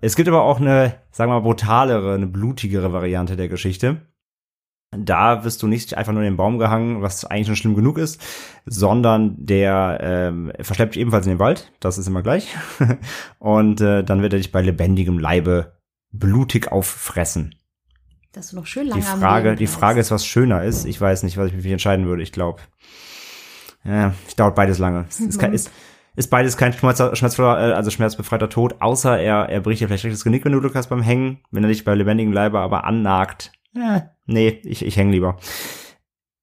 Es 0.00 0.16
gibt 0.16 0.28
aber 0.28 0.42
auch 0.42 0.60
eine, 0.60 0.94
sagen 1.12 1.30
wir 1.30 1.36
mal, 1.36 1.44
brutalere, 1.44 2.14
eine 2.14 2.26
blutigere 2.26 2.92
Variante 2.92 3.36
der 3.36 3.48
Geschichte. 3.48 4.00
Da 4.92 5.44
wirst 5.44 5.62
du 5.62 5.68
nicht 5.68 5.94
einfach 5.94 6.12
nur 6.12 6.22
in 6.22 6.32
den 6.32 6.36
Baum 6.36 6.58
gehangen, 6.58 7.00
was 7.00 7.24
eigentlich 7.24 7.46
schon 7.46 7.54
schlimm 7.54 7.76
genug 7.76 7.96
ist, 7.96 8.20
sondern 8.66 9.36
der 9.38 10.00
ähm, 10.02 10.52
verschleppt 10.60 10.96
dich 10.96 11.00
ebenfalls 11.02 11.26
in 11.26 11.34
den 11.34 11.38
Wald. 11.38 11.70
Das 11.78 11.96
ist 11.96 12.08
immer 12.08 12.22
gleich. 12.22 12.56
Und 13.38 13.80
äh, 13.80 14.02
dann 14.02 14.20
wird 14.20 14.32
er 14.32 14.40
dich 14.40 14.50
bei 14.50 14.62
lebendigem 14.62 15.20
Leibe 15.20 15.79
blutig 16.12 16.70
auffressen. 16.70 17.54
Dass 18.32 18.50
du 18.50 18.56
noch 18.56 18.66
schön 18.66 18.86
lange 18.86 19.00
die 19.00 19.06
Frage, 19.06 19.56
die 19.56 19.66
Frage 19.66 20.00
ist, 20.00 20.10
was 20.10 20.24
schöner 20.24 20.62
ist. 20.62 20.84
Ich 20.84 21.00
weiß 21.00 21.24
nicht, 21.24 21.36
was 21.36 21.48
ich 21.48 21.54
mich 21.54 21.66
entscheiden 21.66 22.06
würde. 22.06 22.22
Ich 22.22 22.32
glaube, 22.32 22.62
ja, 23.84 24.14
ich 24.28 24.36
dauert 24.36 24.54
beides 24.54 24.78
lange. 24.78 25.06
Es 25.08 25.20
ist, 25.20 25.38
kein, 25.38 25.52
ist, 25.54 25.70
ist 26.14 26.30
beides 26.30 26.56
kein 26.56 26.72
schmerzvoller, 26.72 27.70
äh, 27.70 27.72
also 27.72 27.90
schmerzbefreiter 27.90 28.48
Tod, 28.48 28.76
außer 28.80 29.18
er, 29.18 29.48
er 29.48 29.60
bricht 29.60 29.80
dir 29.80 29.88
vielleicht 29.88 30.04
das 30.04 30.24
Genick, 30.24 30.44
wenn 30.44 30.52
du 30.52 30.60
Glück 30.60 30.74
hast 30.74 30.88
beim 30.88 31.02
Hängen, 31.02 31.40
wenn 31.50 31.64
er 31.64 31.68
dich 31.68 31.84
bei 31.84 31.94
lebendigem 31.94 32.32
Leibe 32.32 32.60
aber 32.60 32.84
annagt. 32.84 33.52
Äh, 33.74 34.02
nee, 34.26 34.60
ich, 34.64 34.84
ich 34.84 34.96
hänge 34.96 35.12
lieber. 35.12 35.38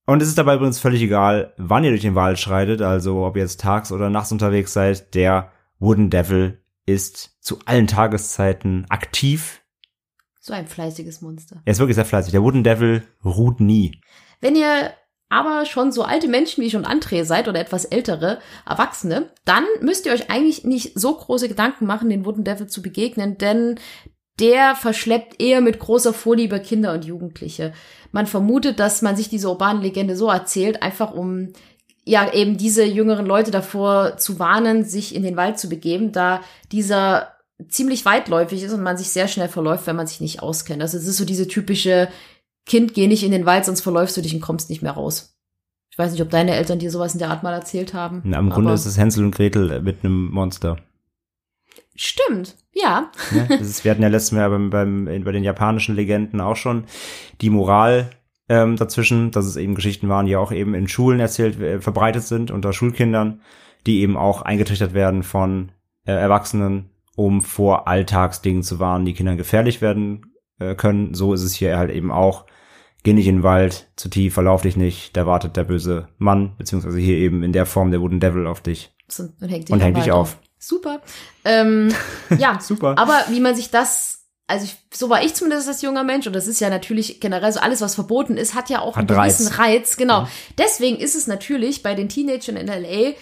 Und 0.05 0.21
es 0.21 0.29
ist 0.29 0.37
dabei 0.37 0.55
übrigens 0.55 0.79
völlig 0.79 1.01
egal, 1.01 1.53
wann 1.57 1.83
ihr 1.83 1.89
durch 1.89 2.01
den 2.01 2.15
Wald 2.15 2.39
schreitet, 2.39 2.81
also 2.81 3.25
ob 3.25 3.35
ihr 3.35 3.41
jetzt 3.41 3.59
tags 3.59 3.91
oder 3.91 4.09
nachts 4.09 4.31
unterwegs 4.31 4.71
seid, 4.71 5.13
der 5.15 5.51
Wooden 5.79 6.09
Devil 6.09 6.61
ist 6.87 7.37
zu 7.41 7.59
allen 7.65 7.85
Tageszeiten 7.85 8.85
aktiv. 8.89 9.61
So 10.39 10.53
ein 10.53 10.65
fleißiges 10.65 11.21
Monster. 11.21 11.61
Er 11.65 11.71
ist 11.73 11.79
wirklich 11.79 11.95
sehr 11.95 12.05
fleißig. 12.05 12.31
Der 12.31 12.41
Wooden 12.41 12.63
Devil 12.63 13.03
ruht 13.23 13.59
nie. 13.59 14.01
Wenn 14.39 14.55
ihr 14.55 14.93
aber 15.29 15.65
schon 15.65 15.91
so 15.91 16.03
alte 16.03 16.29
Menschen 16.29 16.63
wie 16.63 16.67
ich 16.67 16.75
und 16.77 16.87
André 16.87 17.25
seid 17.25 17.49
oder 17.49 17.59
etwas 17.59 17.83
ältere 17.83 18.39
Erwachsene, 18.65 19.29
dann 19.43 19.65
müsst 19.81 20.05
ihr 20.05 20.13
euch 20.13 20.29
eigentlich 20.29 20.63
nicht 20.63 20.97
so 20.97 21.13
große 21.15 21.49
Gedanken 21.49 21.85
machen, 21.85 22.09
den 22.09 22.25
Wooden 22.25 22.45
Devil 22.45 22.67
zu 22.67 22.81
begegnen, 22.81 23.37
denn 23.37 23.77
der 24.39 24.75
verschleppt 24.75 25.41
eher 25.41 25.61
mit 25.61 25.79
großer 25.79 26.13
Vorliebe 26.13 26.61
Kinder 26.61 26.93
und 26.93 27.03
Jugendliche. 27.03 27.73
Man 28.13 28.27
vermutet, 28.27 28.79
dass 28.79 29.01
man 29.01 29.17
sich 29.17 29.29
diese 29.29 29.49
urbane 29.49 29.81
Legende 29.81 30.15
so 30.15 30.29
erzählt, 30.29 30.81
einfach 30.81 31.11
um 31.11 31.51
ja 32.07 32.31
eben 32.33 32.57
diese 32.57 32.85
jüngeren 32.85 33.25
Leute 33.25 33.51
davor 33.51 34.17
zu 34.17 34.39
warnen, 34.39 34.85
sich 34.85 35.13
in 35.13 35.23
den 35.23 35.35
Wald 35.35 35.59
zu 35.59 35.67
begeben, 35.67 36.11
da 36.11 36.41
dieser 36.71 37.33
ziemlich 37.67 38.05
weitläufig 38.05 38.63
ist 38.63 38.73
und 38.73 38.83
man 38.83 38.97
sich 38.97 39.09
sehr 39.09 39.27
schnell 39.27 39.49
verläuft, 39.49 39.87
wenn 39.87 39.95
man 39.95 40.07
sich 40.07 40.21
nicht 40.21 40.41
auskennt. 40.41 40.81
Also 40.81 40.97
es 40.97 41.07
ist 41.07 41.17
so 41.17 41.25
diese 41.25 41.47
typische 41.47 42.07
Kind, 42.65 42.93
geh 42.93 43.07
nicht 43.07 43.23
in 43.23 43.31
den 43.31 43.45
Wald, 43.45 43.65
sonst 43.65 43.81
verläufst 43.81 44.15
du 44.15 44.21
dich 44.21 44.33
und 44.33 44.41
kommst 44.41 44.69
nicht 44.69 44.81
mehr 44.81 44.93
raus. 44.93 45.37
Ich 45.89 45.97
weiß 45.97 46.11
nicht, 46.11 46.21
ob 46.21 46.29
deine 46.29 46.55
Eltern 46.55 46.79
dir 46.79 46.91
sowas 46.91 47.13
in 47.13 47.19
der 47.19 47.29
Art 47.29 47.43
mal 47.43 47.53
erzählt 47.53 47.93
haben. 47.93 48.21
Na, 48.23 48.39
Im 48.39 48.49
Grunde 48.49 48.73
ist 48.73 48.85
es 48.85 48.97
Hänsel 48.97 49.25
und 49.25 49.35
Gretel 49.35 49.81
mit 49.81 50.03
einem 50.03 50.29
Monster. 50.31 50.77
Stimmt, 51.95 52.55
ja. 52.73 53.11
Das 53.49 53.61
ist, 53.61 53.83
wir 53.83 53.91
hatten 53.91 54.03
ja 54.03 54.07
letztes 54.07 54.31
Mal 54.31 54.49
beim, 54.49 54.69
beim, 54.69 55.23
bei 55.23 55.31
den 55.31 55.43
japanischen 55.43 55.95
Legenden 55.95 56.39
auch 56.39 56.55
schon 56.55 56.85
die 57.41 57.49
Moral 57.49 58.11
ähm, 58.49 58.75
dazwischen, 58.77 59.31
dass 59.31 59.45
es 59.45 59.55
eben 59.55 59.75
Geschichten 59.75 60.09
waren, 60.09 60.25
die 60.25 60.35
auch 60.35 60.51
eben 60.51 60.73
in 60.73 60.87
Schulen 60.87 61.19
erzählt, 61.19 61.59
äh, 61.59 61.81
verbreitet 61.81 62.23
sind 62.23 62.51
unter 62.51 62.73
Schulkindern, 62.73 63.41
die 63.85 64.01
eben 64.01 64.17
auch 64.17 64.41
eingetrichtert 64.41 64.93
werden 64.93 65.23
von 65.23 65.71
äh, 66.05 66.13
Erwachsenen, 66.13 66.89
um 67.15 67.41
vor 67.41 67.87
Alltagsdingen 67.87 68.63
zu 68.63 68.79
warnen, 68.79 69.05
die 69.05 69.13
Kindern 69.13 69.37
gefährlich 69.37 69.81
werden 69.81 70.33
äh, 70.59 70.75
können. 70.75 71.13
So 71.13 71.33
ist 71.33 71.43
es 71.43 71.53
hier 71.53 71.77
halt 71.77 71.91
eben 71.91 72.11
auch. 72.11 72.45
Geh 73.03 73.13
nicht 73.13 73.27
in 73.27 73.37
den 73.37 73.43
Wald, 73.43 73.87
zu 73.95 74.09
tief, 74.09 74.33
verlauf 74.33 74.63
dich 74.63 74.75
nicht, 74.75 75.15
da 75.15 75.25
wartet 75.25 75.55
der 75.55 75.63
böse 75.63 76.09
Mann, 76.17 76.55
beziehungsweise 76.57 76.99
hier 76.99 77.15
eben 77.15 77.43
in 77.43 77.53
der 77.53 77.65
Form 77.65 77.91
der 77.91 78.01
Wooden 78.01 78.19
Devil 78.19 78.47
auf 78.47 78.59
dich. 78.61 78.93
Und 79.17 79.49
hängt 79.49 79.69
dich, 79.69 79.73
Und 79.73 79.79
hängt 79.79 79.97
dich 79.97 80.11
auf. 80.11 80.39
Super. 80.57 81.01
Ähm, 81.45 81.93
ja, 82.37 82.59
Super. 82.59 82.97
aber 82.97 83.17
wie 83.29 83.39
man 83.39 83.55
sich 83.55 83.69
das, 83.69 84.16
also 84.47 84.63
ich, 84.63 84.77
so 84.93 85.09
war 85.09 85.23
ich 85.23 85.33
zumindest 85.33 85.67
als 85.67 85.81
junger 85.81 86.05
Mensch 86.05 86.25
und 86.25 86.33
das 86.33 86.47
ist 86.47 86.61
ja 86.61 86.69
natürlich 86.69 87.19
generell 87.19 87.51
so 87.51 87.59
alles, 87.59 87.81
was 87.81 87.95
verboten 87.95 88.37
ist, 88.37 88.55
hat 88.55 88.69
ja 88.69 88.79
auch 88.79 88.95
Hat 88.95 89.09
einen 89.09 89.19
gewissen 89.19 89.47
Reiz. 89.47 89.59
Reiz. 89.59 89.97
Genau. 89.97 90.21
Mhm. 90.21 90.27
Deswegen 90.57 90.97
ist 90.97 91.15
es 91.15 91.27
natürlich 91.27 91.83
bei 91.83 91.93
den 91.93 92.07
Teenagern 92.07 92.55
in 92.55 92.67
LA 92.67 93.15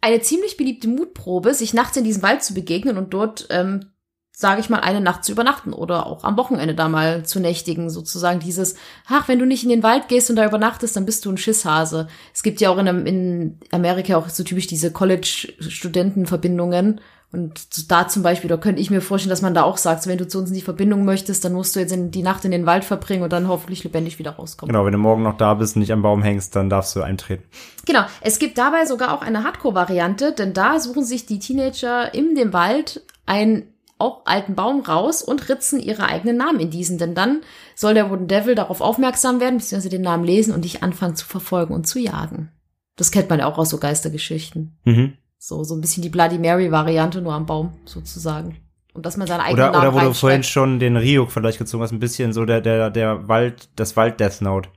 eine 0.00 0.20
ziemlich 0.20 0.56
beliebte 0.56 0.86
Mutprobe, 0.86 1.54
sich 1.54 1.74
nachts 1.74 1.96
in 1.96 2.04
diesen 2.04 2.22
Wald 2.22 2.44
zu 2.44 2.54
begegnen 2.54 2.98
und 2.98 3.14
dort, 3.14 3.48
ähm, 3.50 3.90
sage 4.36 4.60
ich 4.60 4.68
mal, 4.68 4.80
eine 4.80 5.00
Nacht 5.00 5.24
zu 5.24 5.32
übernachten 5.32 5.72
oder 5.72 6.06
auch 6.06 6.24
am 6.24 6.36
Wochenende 6.36 6.74
da 6.74 6.88
mal 6.88 7.24
zu 7.24 7.40
nächtigen. 7.40 7.90
Sozusagen 7.90 8.38
dieses, 8.38 8.76
ach, 9.08 9.28
wenn 9.28 9.38
du 9.38 9.46
nicht 9.46 9.64
in 9.64 9.70
den 9.70 9.82
Wald 9.82 10.08
gehst 10.08 10.30
und 10.30 10.36
da 10.36 10.44
übernachtest, 10.44 10.94
dann 10.94 11.06
bist 11.06 11.24
du 11.24 11.32
ein 11.32 11.38
Schisshase. 11.38 12.06
Es 12.32 12.42
gibt 12.42 12.60
ja 12.60 12.70
auch 12.70 12.78
in, 12.78 12.86
in 13.06 13.58
Amerika 13.70 14.16
auch 14.16 14.28
so 14.28 14.44
typisch 14.44 14.66
diese 14.66 14.92
College-Studentenverbindungen. 14.92 17.00
Und 17.34 17.90
da 17.90 18.06
zum 18.06 18.22
Beispiel, 18.22 18.48
da 18.48 18.56
könnte 18.56 18.80
ich 18.80 18.92
mir 18.92 19.00
vorstellen, 19.00 19.30
dass 19.30 19.42
man 19.42 19.54
da 19.54 19.64
auch 19.64 19.76
sagt, 19.76 20.06
wenn 20.06 20.18
du 20.18 20.28
zu 20.28 20.38
uns 20.38 20.50
in 20.50 20.54
die 20.54 20.62
Verbindung 20.62 21.04
möchtest, 21.04 21.44
dann 21.44 21.52
musst 21.52 21.74
du 21.74 21.80
jetzt 21.80 21.92
in 21.92 22.12
die 22.12 22.22
Nacht 22.22 22.44
in 22.44 22.52
den 22.52 22.64
Wald 22.64 22.84
verbringen 22.84 23.24
und 23.24 23.32
dann 23.32 23.48
hoffentlich 23.48 23.82
lebendig 23.82 24.20
wieder 24.20 24.30
rauskommen. 24.30 24.72
Genau, 24.72 24.86
wenn 24.86 24.92
du 24.92 24.98
morgen 24.98 25.24
noch 25.24 25.36
da 25.36 25.54
bist 25.54 25.74
und 25.74 25.80
nicht 25.80 25.92
am 25.92 26.02
Baum 26.02 26.22
hängst, 26.22 26.54
dann 26.54 26.70
darfst 26.70 26.94
du 26.94 27.02
eintreten. 27.02 27.42
Genau, 27.86 28.04
es 28.20 28.38
gibt 28.38 28.56
dabei 28.56 28.86
sogar 28.86 29.12
auch 29.12 29.20
eine 29.20 29.42
Hardcore-Variante, 29.42 30.30
denn 30.32 30.52
da 30.52 30.78
suchen 30.78 31.02
sich 31.02 31.26
die 31.26 31.40
Teenager 31.40 32.14
in 32.14 32.36
dem 32.36 32.52
Wald 32.52 33.02
einen 33.26 33.64
auch 33.98 34.22
alten 34.26 34.54
Baum 34.54 34.80
raus 34.82 35.22
und 35.22 35.48
ritzen 35.48 35.80
ihre 35.80 36.04
eigenen 36.04 36.36
Namen 36.36 36.60
in 36.60 36.70
diesen, 36.70 36.98
denn 36.98 37.16
dann 37.16 37.40
soll 37.74 37.94
der 37.94 38.10
Wooden 38.10 38.28
Devil 38.28 38.54
darauf 38.54 38.80
aufmerksam 38.80 39.40
werden, 39.40 39.58
beziehungsweise 39.58 39.88
den 39.88 40.02
Namen 40.02 40.24
lesen 40.24 40.54
und 40.54 40.64
dich 40.64 40.84
anfangen 40.84 41.16
zu 41.16 41.26
verfolgen 41.26 41.74
und 41.74 41.86
zu 41.86 41.98
jagen. 41.98 42.50
Das 42.96 43.10
kennt 43.10 43.28
man 43.28 43.40
ja 43.40 43.46
auch 43.46 43.58
aus 43.58 43.70
so 43.70 43.78
Geistergeschichten. 43.78 44.78
Mhm. 44.84 45.14
So, 45.38 45.62
so 45.64 45.74
ein 45.74 45.80
bisschen 45.80 46.02
die 46.02 46.08
Bloody 46.08 46.38
Mary-Variante, 46.38 47.20
nur 47.20 47.34
am 47.34 47.46
Baum 47.46 47.72
sozusagen. 47.84 48.56
Und 48.94 49.04
dass 49.04 49.16
man 49.16 49.26
seinen 49.26 49.40
eigenen 49.40 49.68
Oder, 49.68 49.72
Namen 49.72 49.88
oder 49.88 49.94
wo 49.94 50.08
du 50.08 50.14
vorhin 50.14 50.42
schon 50.42 50.78
den 50.78 50.96
Ryuk 50.96 51.32
vielleicht 51.32 51.58
gezogen 51.58 51.82
hast, 51.82 51.92
ein 51.92 51.98
bisschen 51.98 52.32
so 52.32 52.44
der, 52.44 52.60
der, 52.60 52.90
der 52.90 53.28
Wald, 53.28 53.68
das 53.76 53.96
Wald-Death 53.96 54.40
Note. 54.40 54.68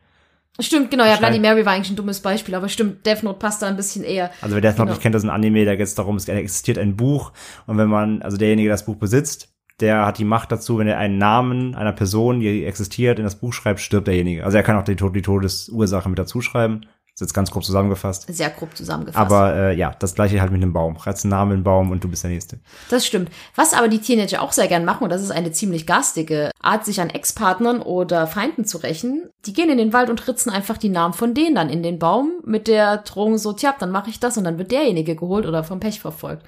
Stimmt, 0.59 0.89
genau, 0.89 1.05
ja, 1.05 1.17
Bloody 1.17 1.39
Mary 1.39 1.65
war 1.67 1.73
eigentlich 1.73 1.91
ein 1.91 1.95
dummes 1.95 2.19
Beispiel, 2.19 2.55
aber 2.55 2.67
stimmt, 2.67 3.05
Death 3.05 3.21
Note 3.21 3.37
passt 3.37 3.61
da 3.61 3.67
ein 3.67 3.75
bisschen 3.75 4.03
eher. 4.03 4.31
Also 4.41 4.55
wer 4.55 4.61
Death 4.61 4.71
Note 4.71 4.85
Genau. 4.85 4.91
nicht 4.93 5.01
kennt, 5.03 5.13
das 5.13 5.23
ist 5.23 5.29
ein 5.29 5.35
Anime, 5.35 5.65
da 5.65 5.75
geht 5.75 5.85
es 5.85 5.93
darum, 5.93 6.15
es 6.15 6.27
existiert 6.27 6.79
ein 6.79 6.95
Buch 6.95 7.31
und 7.67 7.77
wenn 7.77 7.89
man, 7.89 8.23
also 8.23 8.37
derjenige, 8.37 8.69
der 8.69 8.73
das 8.73 8.85
Buch 8.85 8.95
besitzt, 8.95 9.49
der 9.79 10.07
hat 10.07 10.17
die 10.17 10.25
Macht 10.25 10.51
dazu, 10.51 10.79
wenn 10.79 10.87
er 10.87 10.97
einen 10.97 11.19
Namen 11.19 11.75
einer 11.75 11.93
Person, 11.93 12.39
die 12.39 12.65
existiert, 12.65 13.19
in 13.19 13.25
das 13.25 13.35
Buch 13.35 13.53
schreibt, 13.53 13.79
stirbt 13.79 14.07
derjenige. 14.07 14.43
Also 14.43 14.57
er 14.57 14.63
kann 14.63 14.75
auch 14.77 14.83
die, 14.83 14.95
Tod 14.95 15.15
die 15.15 15.21
Todesursache 15.21 16.09
mit 16.09 16.17
dazu 16.17 16.41
schreiben. 16.41 16.87
Das 17.17 17.25
ist 17.25 17.29
jetzt 17.29 17.33
ganz 17.33 17.49
grob 17.49 17.65
zusammengefasst. 17.65 18.27
Sehr 18.29 18.51
grob 18.51 18.77
zusammengefasst. 18.77 19.17
Aber 19.17 19.55
äh, 19.55 19.75
ja, 19.75 19.95
das 19.97 20.13
gleiche 20.13 20.39
halt 20.39 20.51
mit 20.51 20.61
einem 20.61 20.71
Baum. 20.71 20.97
Reiz 20.97 21.25
einen 21.25 21.31
Namen 21.31 21.51
in 21.53 21.57
den 21.57 21.63
Baum 21.63 21.89
und 21.89 22.03
du 22.03 22.07
bist 22.07 22.21
der 22.21 22.29
Nächste. 22.29 22.59
Das 22.91 23.07
stimmt. 23.07 23.31
Was 23.55 23.73
aber 23.73 23.87
die 23.87 23.97
Teenager 23.97 24.43
auch 24.43 24.51
sehr 24.51 24.67
gern 24.67 24.85
machen, 24.85 25.03
und 25.03 25.09
das 25.09 25.23
ist 25.23 25.31
eine 25.31 25.51
ziemlich 25.51 25.87
garstige 25.87 26.51
Art, 26.61 26.85
sich 26.85 27.01
an 27.01 27.09
Ex-Partnern 27.09 27.81
oder 27.81 28.27
Feinden 28.27 28.65
zu 28.65 28.77
rächen, 28.77 29.31
die 29.47 29.53
gehen 29.53 29.71
in 29.71 29.79
den 29.79 29.93
Wald 29.93 30.11
und 30.11 30.27
ritzen 30.27 30.51
einfach 30.51 30.77
die 30.77 30.89
Namen 30.89 31.15
von 31.15 31.33
denen 31.33 31.55
dann 31.55 31.69
in 31.69 31.81
den 31.81 31.97
Baum 31.97 32.33
mit 32.45 32.67
der 32.67 32.97
Drohung 32.97 33.39
so, 33.39 33.51
tja, 33.51 33.73
dann 33.79 33.89
mache 33.89 34.11
ich 34.11 34.19
das 34.19 34.37
und 34.37 34.43
dann 34.43 34.59
wird 34.59 34.69
derjenige 34.69 35.15
geholt 35.15 35.47
oder 35.47 35.63
vom 35.63 35.79
Pech 35.79 35.99
verfolgt. 35.99 36.45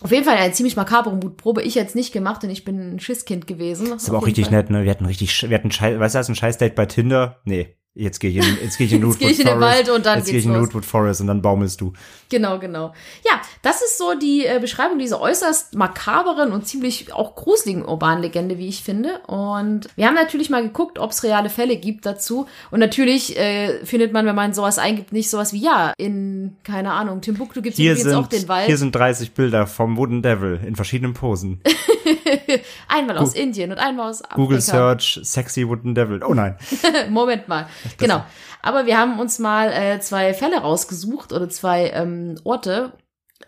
Auf 0.00 0.10
jeden 0.10 0.24
Fall 0.24 0.36
eine 0.36 0.52
ziemlich 0.52 0.74
makabere 0.74 1.14
Mutprobe. 1.14 1.62
Ich 1.62 1.76
jetzt 1.76 1.94
nicht 1.94 2.12
gemacht, 2.12 2.42
denn 2.42 2.50
ich 2.50 2.64
bin 2.64 2.94
ein 2.94 3.00
Schisskind 3.00 3.46
gewesen. 3.46 3.92
ist 3.92 4.08
aber 4.08 4.18
auch 4.18 4.26
richtig 4.26 4.50
nett, 4.50 4.68
ne? 4.68 4.82
Wir 4.82 4.90
hatten 4.90 5.06
richtig, 5.06 5.48
wir 5.48 5.56
hatten 5.56 5.70
Scheiß, 5.70 5.98
weißt 5.98 6.14
du, 6.14 6.18
das 6.18 6.26
ist 6.26 6.30
ein 6.30 6.36
Scheiß-Date 6.36 6.74
bei 6.74 6.86
Tinder? 6.86 7.40
Nee. 7.44 7.76
Jetzt 7.98 8.20
gehe 8.20 8.30
ich 8.30 8.36
in, 8.36 8.58
jetzt 8.62 8.78
gehe 8.78 8.86
ich 8.86 8.92
in 8.92 9.04
Jetzt 9.04 9.18
gehe 9.18 9.30
ich 9.30 9.40
in 9.40 9.46
den 9.46 9.58
Forest. 9.58 9.76
Wald 9.76 9.90
und 9.90 10.06
dann 10.06 10.18
Jetzt 10.18 10.30
gehe 10.30 10.38
ich 10.38 10.46
in. 10.46 10.54
Rootwood 10.54 10.84
Forest 10.84 11.20
und 11.20 11.26
dann 11.26 11.42
baumelst 11.42 11.80
du. 11.80 11.92
Genau, 12.28 12.60
genau. 12.60 12.94
Ja, 13.24 13.40
das 13.62 13.82
ist 13.82 13.98
so 13.98 14.14
die 14.14 14.46
äh, 14.46 14.60
Beschreibung 14.60 15.00
dieser 15.00 15.20
äußerst 15.20 15.74
makaberen 15.74 16.52
und 16.52 16.64
ziemlich 16.64 17.12
auch 17.12 17.34
gruseligen 17.34 17.84
urbanen 17.84 18.22
Legende, 18.22 18.56
wie 18.56 18.68
ich 18.68 18.84
finde. 18.84 19.18
Und 19.26 19.88
wir 19.96 20.06
haben 20.06 20.14
natürlich 20.14 20.48
mal 20.48 20.62
geguckt, 20.62 21.00
ob 21.00 21.10
es 21.10 21.24
reale 21.24 21.50
Fälle 21.50 21.76
gibt 21.76 22.06
dazu. 22.06 22.46
Und 22.70 22.78
natürlich 22.78 23.36
äh, 23.36 23.84
findet 23.84 24.12
man, 24.12 24.26
wenn 24.26 24.36
man 24.36 24.52
sowas 24.52 24.78
eingibt, 24.78 25.12
nicht 25.12 25.28
sowas 25.28 25.52
wie, 25.52 25.60
ja, 25.60 25.92
in, 25.98 26.56
keine 26.62 26.92
Ahnung, 26.92 27.20
Timbuktu 27.20 27.62
gibt 27.62 27.74
es 27.74 27.80
übrigens 27.80 28.02
sind, 28.02 28.14
auch 28.14 28.28
den 28.28 28.46
Wald. 28.46 28.66
hier 28.66 28.78
sind 28.78 28.94
30 28.94 29.32
Bilder 29.32 29.66
vom 29.66 29.96
Wooden 29.96 30.22
Devil 30.22 30.60
in 30.64 30.76
verschiedenen 30.76 31.14
Posen. 31.14 31.60
einmal 32.88 33.18
aus 33.18 33.34
Indien 33.34 33.70
und 33.70 33.78
einmal 33.78 34.10
aus 34.10 34.22
Afrika. 34.22 34.36
Google 34.36 34.60
Search, 34.60 35.20
sexy 35.22 35.68
Wooden 35.68 35.94
Devil. 35.94 36.22
Oh 36.22 36.34
nein. 36.34 36.56
Moment 37.10 37.48
mal. 37.48 37.68
Genau. 37.98 38.24
Aber 38.62 38.86
wir 38.86 38.98
haben 38.98 39.18
uns 39.18 39.38
mal 39.38 39.70
äh, 39.72 40.00
zwei 40.00 40.34
Fälle 40.34 40.58
rausgesucht 40.58 41.32
oder 41.32 41.48
zwei 41.48 41.90
ähm, 41.90 42.38
Orte, 42.44 42.92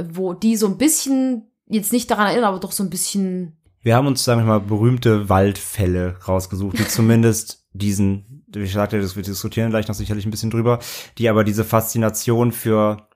wo 0.02 0.34
die 0.34 0.56
so 0.56 0.66
ein 0.66 0.78
bisschen, 0.78 1.50
jetzt 1.66 1.92
nicht 1.92 2.10
daran 2.10 2.28
erinnern, 2.28 2.50
aber 2.50 2.60
doch 2.60 2.72
so 2.72 2.82
ein 2.82 2.90
bisschen 2.90 3.58
Wir 3.82 3.96
haben 3.96 4.06
uns, 4.06 4.24
sagen 4.24 4.42
wir 4.42 4.46
mal, 4.46 4.60
berühmte 4.60 5.28
Waldfälle 5.28 6.16
rausgesucht, 6.26 6.78
die 6.78 6.88
zumindest 6.88 7.66
diesen, 7.72 8.44
ich 8.54 8.72
sagte, 8.72 9.00
das 9.00 9.16
wir 9.16 9.22
diskutieren 9.22 9.70
gleich 9.70 9.88
noch 9.88 9.94
sicherlich 9.94 10.26
ein 10.26 10.30
bisschen 10.30 10.50
drüber, 10.50 10.80
die 11.18 11.28
aber 11.28 11.44
diese 11.44 11.64
Faszination 11.64 12.52
für 12.52 13.09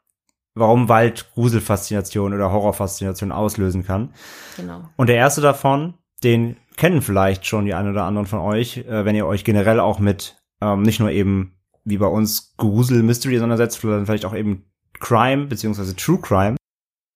warum 0.55 0.89
Wald 0.89 1.31
Gruselfaszination 1.35 2.33
oder 2.33 2.53
Horrorfaszination 2.53 3.33
auslösen 3.33 3.85
kann. 3.85 4.15
Genau. 4.57 4.89
Und 4.97 5.09
der 5.09 5.17
erste 5.17 5.41
davon, 5.41 5.95
den 6.23 6.57
kennen 6.77 7.03
vielleicht 7.03 7.47
schon 7.47 7.65
die 7.65 7.75
einen 7.75 7.91
oder 7.91 8.05
anderen 8.05 8.27
von 8.27 8.41
euch, 8.41 8.79
äh, 8.79 9.05
wenn 9.05 9.17
ihr 9.17 9.27
euch 9.27 9.45
generell 9.45 9.81
auch 9.81 9.99
mit 9.99 10.37
ähm, 10.61 10.83
nicht 10.83 11.01
nur 11.01 11.11
eben 11.11 11.53
wie 11.85 11.99
bei 11.99 12.07
uns 12.07 12.55
Grusel 12.57 13.03
Mystery 13.03 13.37
auseinandersetzt, 13.37 13.81
sondern 13.81 14.07
vielleicht 14.07 14.25
auch 14.25 14.35
eben 14.35 14.65
Crime 14.99 15.47
beziehungsweise 15.47 15.95
True 15.95 16.19
Crime. 16.21 16.57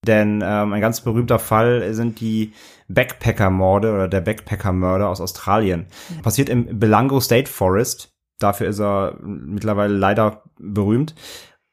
Denn 0.07 0.43
ähm, 0.45 0.73
ein 0.73 0.81
ganz 0.81 1.01
berühmter 1.01 1.39
Fall 1.39 1.93
sind 1.95 2.21
die 2.21 2.53
Backpacker-Morde 2.89 3.93
oder 3.93 4.09
der 4.09 4.21
Backpacker-Mörder 4.21 5.09
aus 5.09 5.21
Australien. 5.21 5.87
Passiert 6.23 6.49
im 6.49 6.79
Belango 6.79 7.21
State 7.21 7.51
Forest. 7.51 8.11
Dafür 8.39 8.69
ist 8.69 8.81
er 8.81 9.19
mittlerweile 9.21 9.95
leider 9.95 10.45
berühmt. 10.59 11.15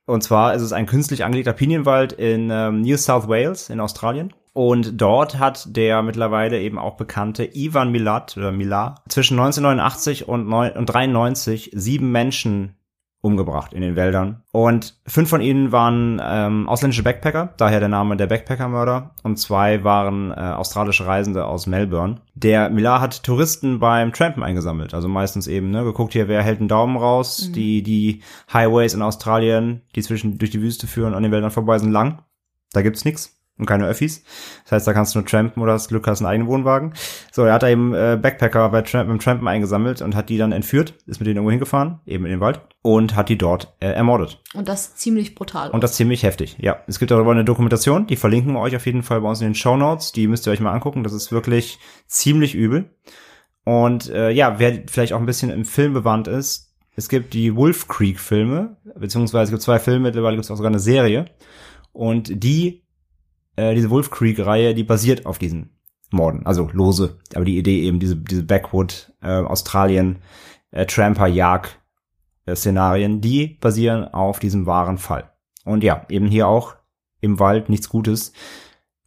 Und 0.05 0.21
zwar 0.21 0.53
ist 0.53 0.61
es 0.61 0.71
ein 0.71 0.85
künstlich 0.85 1.23
angelegter 1.23 1.53
Pinienwald 1.53 2.13
in 2.13 2.49
ähm, 2.51 2.81
New 2.81 2.97
South 2.97 3.27
Wales 3.27 3.69
in 3.69 3.79
Australien. 3.79 4.33
Und 4.53 5.01
dort 5.01 5.37
hat 5.37 5.75
der 5.75 6.01
mittlerweile 6.01 6.61
eben 6.61 6.77
auch 6.77 6.95
bekannte 6.95 7.43
Ivan 7.57 7.91
Milat 7.91 8.37
oder 8.37 8.51
Milat 8.51 9.01
zwischen 9.09 9.37
1989 9.37 10.27
und, 10.29 10.47
neun, 10.47 10.71
und 10.71 10.85
93 10.85 11.71
sieben 11.73 12.11
Menschen 12.11 12.75
umgebracht 13.25 13.73
in 13.73 13.81
den 13.81 13.95
Wäldern. 13.95 14.43
Und 14.51 14.95
fünf 15.07 15.29
von 15.29 15.41
ihnen 15.41 15.71
waren 15.71 16.21
ähm, 16.23 16.69
ausländische 16.69 17.03
Backpacker, 17.03 17.53
daher 17.57 17.79
der 17.79 17.89
Name 17.89 18.15
der 18.15 18.27
Backpacker-Mörder. 18.27 19.15
Und 19.23 19.37
zwei 19.37 19.83
waren 19.83 20.31
äh, 20.31 20.35
australische 20.35 21.07
Reisende 21.07 21.45
aus 21.45 21.65
Melbourne. 21.65 22.21
Der 22.35 22.69
Millar 22.69 23.01
hat 23.01 23.23
Touristen 23.23 23.79
beim 23.79 24.13
Trampen 24.13 24.43
eingesammelt. 24.43 24.93
Also 24.93 25.07
meistens 25.07 25.47
eben, 25.47 25.71
ne, 25.71 25.83
geguckt 25.83 26.13
hier, 26.13 26.27
wer 26.27 26.43
hält 26.43 26.59
einen 26.59 26.69
Daumen 26.69 26.97
raus. 26.97 27.49
Die, 27.51 27.81
die 27.81 28.21
Highways 28.53 28.93
in 28.93 29.01
Australien, 29.01 29.81
die 29.95 30.03
zwischen 30.03 30.37
durch 30.37 30.51
die 30.51 30.61
Wüste 30.61 30.85
führen, 30.85 31.15
an 31.15 31.23
den 31.23 31.31
Wäldern 31.31 31.51
vorbei 31.51 31.79
sind 31.79 31.91
lang. 31.91 32.19
Da 32.73 32.83
gibt's 32.83 33.05
nix. 33.05 33.35
Und 33.57 33.65
keine 33.65 33.87
Öffis. 33.87 34.23
Das 34.63 34.73
heißt, 34.73 34.87
da 34.87 34.93
kannst 34.93 35.15
du 35.15 35.19
nur 35.19 35.25
trampen 35.25 35.61
oder 35.61 35.73
hast 35.73 35.87
Glück, 35.87 36.07
hast 36.07 36.21
einen 36.21 36.29
eigenen 36.29 36.49
Wohnwagen. 36.49 36.93
So, 37.31 37.43
er 37.43 37.53
hat 37.53 37.63
da 37.63 37.69
eben 37.69 37.93
äh, 37.93 38.19
Backpacker 38.21 38.69
bei 38.69 38.81
Tramp 38.81 39.07
beim 39.07 39.19
Trampen 39.19 39.47
eingesammelt 39.47 40.01
und 40.01 40.15
hat 40.15 40.29
die 40.29 40.37
dann 40.37 40.51
entführt, 40.51 40.95
ist 41.05 41.19
mit 41.19 41.27
denen 41.27 41.37
irgendwo 41.37 41.51
hingefahren, 41.51 41.99
eben 42.05 42.25
in 42.25 42.31
den 42.31 42.39
Wald, 42.41 42.61
und 42.81 43.15
hat 43.15 43.29
die 43.29 43.37
dort 43.37 43.73
äh, 43.79 43.87
ermordet. 43.87 44.41
Und 44.53 44.67
das 44.67 44.95
ziemlich 44.95 45.35
brutal. 45.35 45.71
Und 45.71 45.83
das 45.83 45.93
ziemlich 45.93 46.23
heftig, 46.23 46.57
ja. 46.59 46.77
Es 46.87 46.99
gibt 46.99 47.11
darüber 47.11 47.31
eine 47.31 47.45
Dokumentation, 47.45 48.07
die 48.07 48.15
verlinken 48.15 48.53
wir 48.53 48.59
euch 48.59 48.75
auf 48.75 48.85
jeden 48.85 49.03
Fall 49.03 49.21
bei 49.21 49.29
uns 49.29 49.41
in 49.41 49.47
den 49.47 49.55
Show 49.55 49.77
Notes. 49.77 50.11
Die 50.11 50.27
müsst 50.27 50.47
ihr 50.47 50.51
euch 50.51 50.59
mal 50.59 50.73
angucken. 50.73 51.03
Das 51.03 51.13
ist 51.13 51.31
wirklich 51.31 51.79
ziemlich 52.07 52.55
übel. 52.55 52.89
Und 53.63 54.09
äh, 54.09 54.29
ja, 54.29 54.59
wer 54.59 54.83
vielleicht 54.87 55.13
auch 55.13 55.19
ein 55.19 55.25
bisschen 55.25 55.49
im 55.49 55.65
Film 55.65 55.93
bewandt 55.93 56.27
ist, 56.27 56.75
es 56.95 57.09
gibt 57.09 57.33
die 57.33 57.55
Wolf 57.55 57.87
Creek 57.87 58.19
Filme, 58.19 58.77
beziehungsweise 58.95 59.45
es 59.45 59.49
gibt 59.49 59.61
zwei 59.63 59.79
Filme, 59.79 60.01
mittlerweile 60.01 60.35
gibt 60.35 60.45
es 60.45 60.51
auch 60.51 60.55
sogar 60.55 60.71
eine 60.71 60.79
Serie. 60.79 61.25
Und 61.91 62.43
die, 62.43 62.84
äh, 63.55 63.75
diese 63.75 63.89
Wolf 63.89 64.09
Creek 64.11 64.45
Reihe, 64.45 64.73
die 64.73 64.83
basiert 64.83 65.25
auf 65.25 65.37
diesen 65.37 65.77
Morden, 66.11 66.45
also 66.45 66.69
lose. 66.71 67.19
Aber 67.33 67.45
die 67.45 67.57
Idee 67.57 67.83
eben, 67.83 67.99
diese, 67.99 68.15
diese 68.15 68.43
Backwood, 68.43 69.13
äh, 69.21 69.27
Australien, 69.27 70.19
äh, 70.71 70.85
Tramper, 70.85 71.27
Jag, 71.27 71.69
äh, 72.45 72.55
die 73.19 73.57
basieren 73.59 74.05
auf 74.05 74.39
diesem 74.39 74.65
wahren 74.65 74.97
Fall. 74.97 75.31
Und 75.63 75.83
ja, 75.83 76.05
eben 76.09 76.27
hier 76.27 76.47
auch 76.47 76.75
im 77.21 77.39
Wald 77.39 77.69
nichts 77.69 77.89
Gutes. 77.89 78.33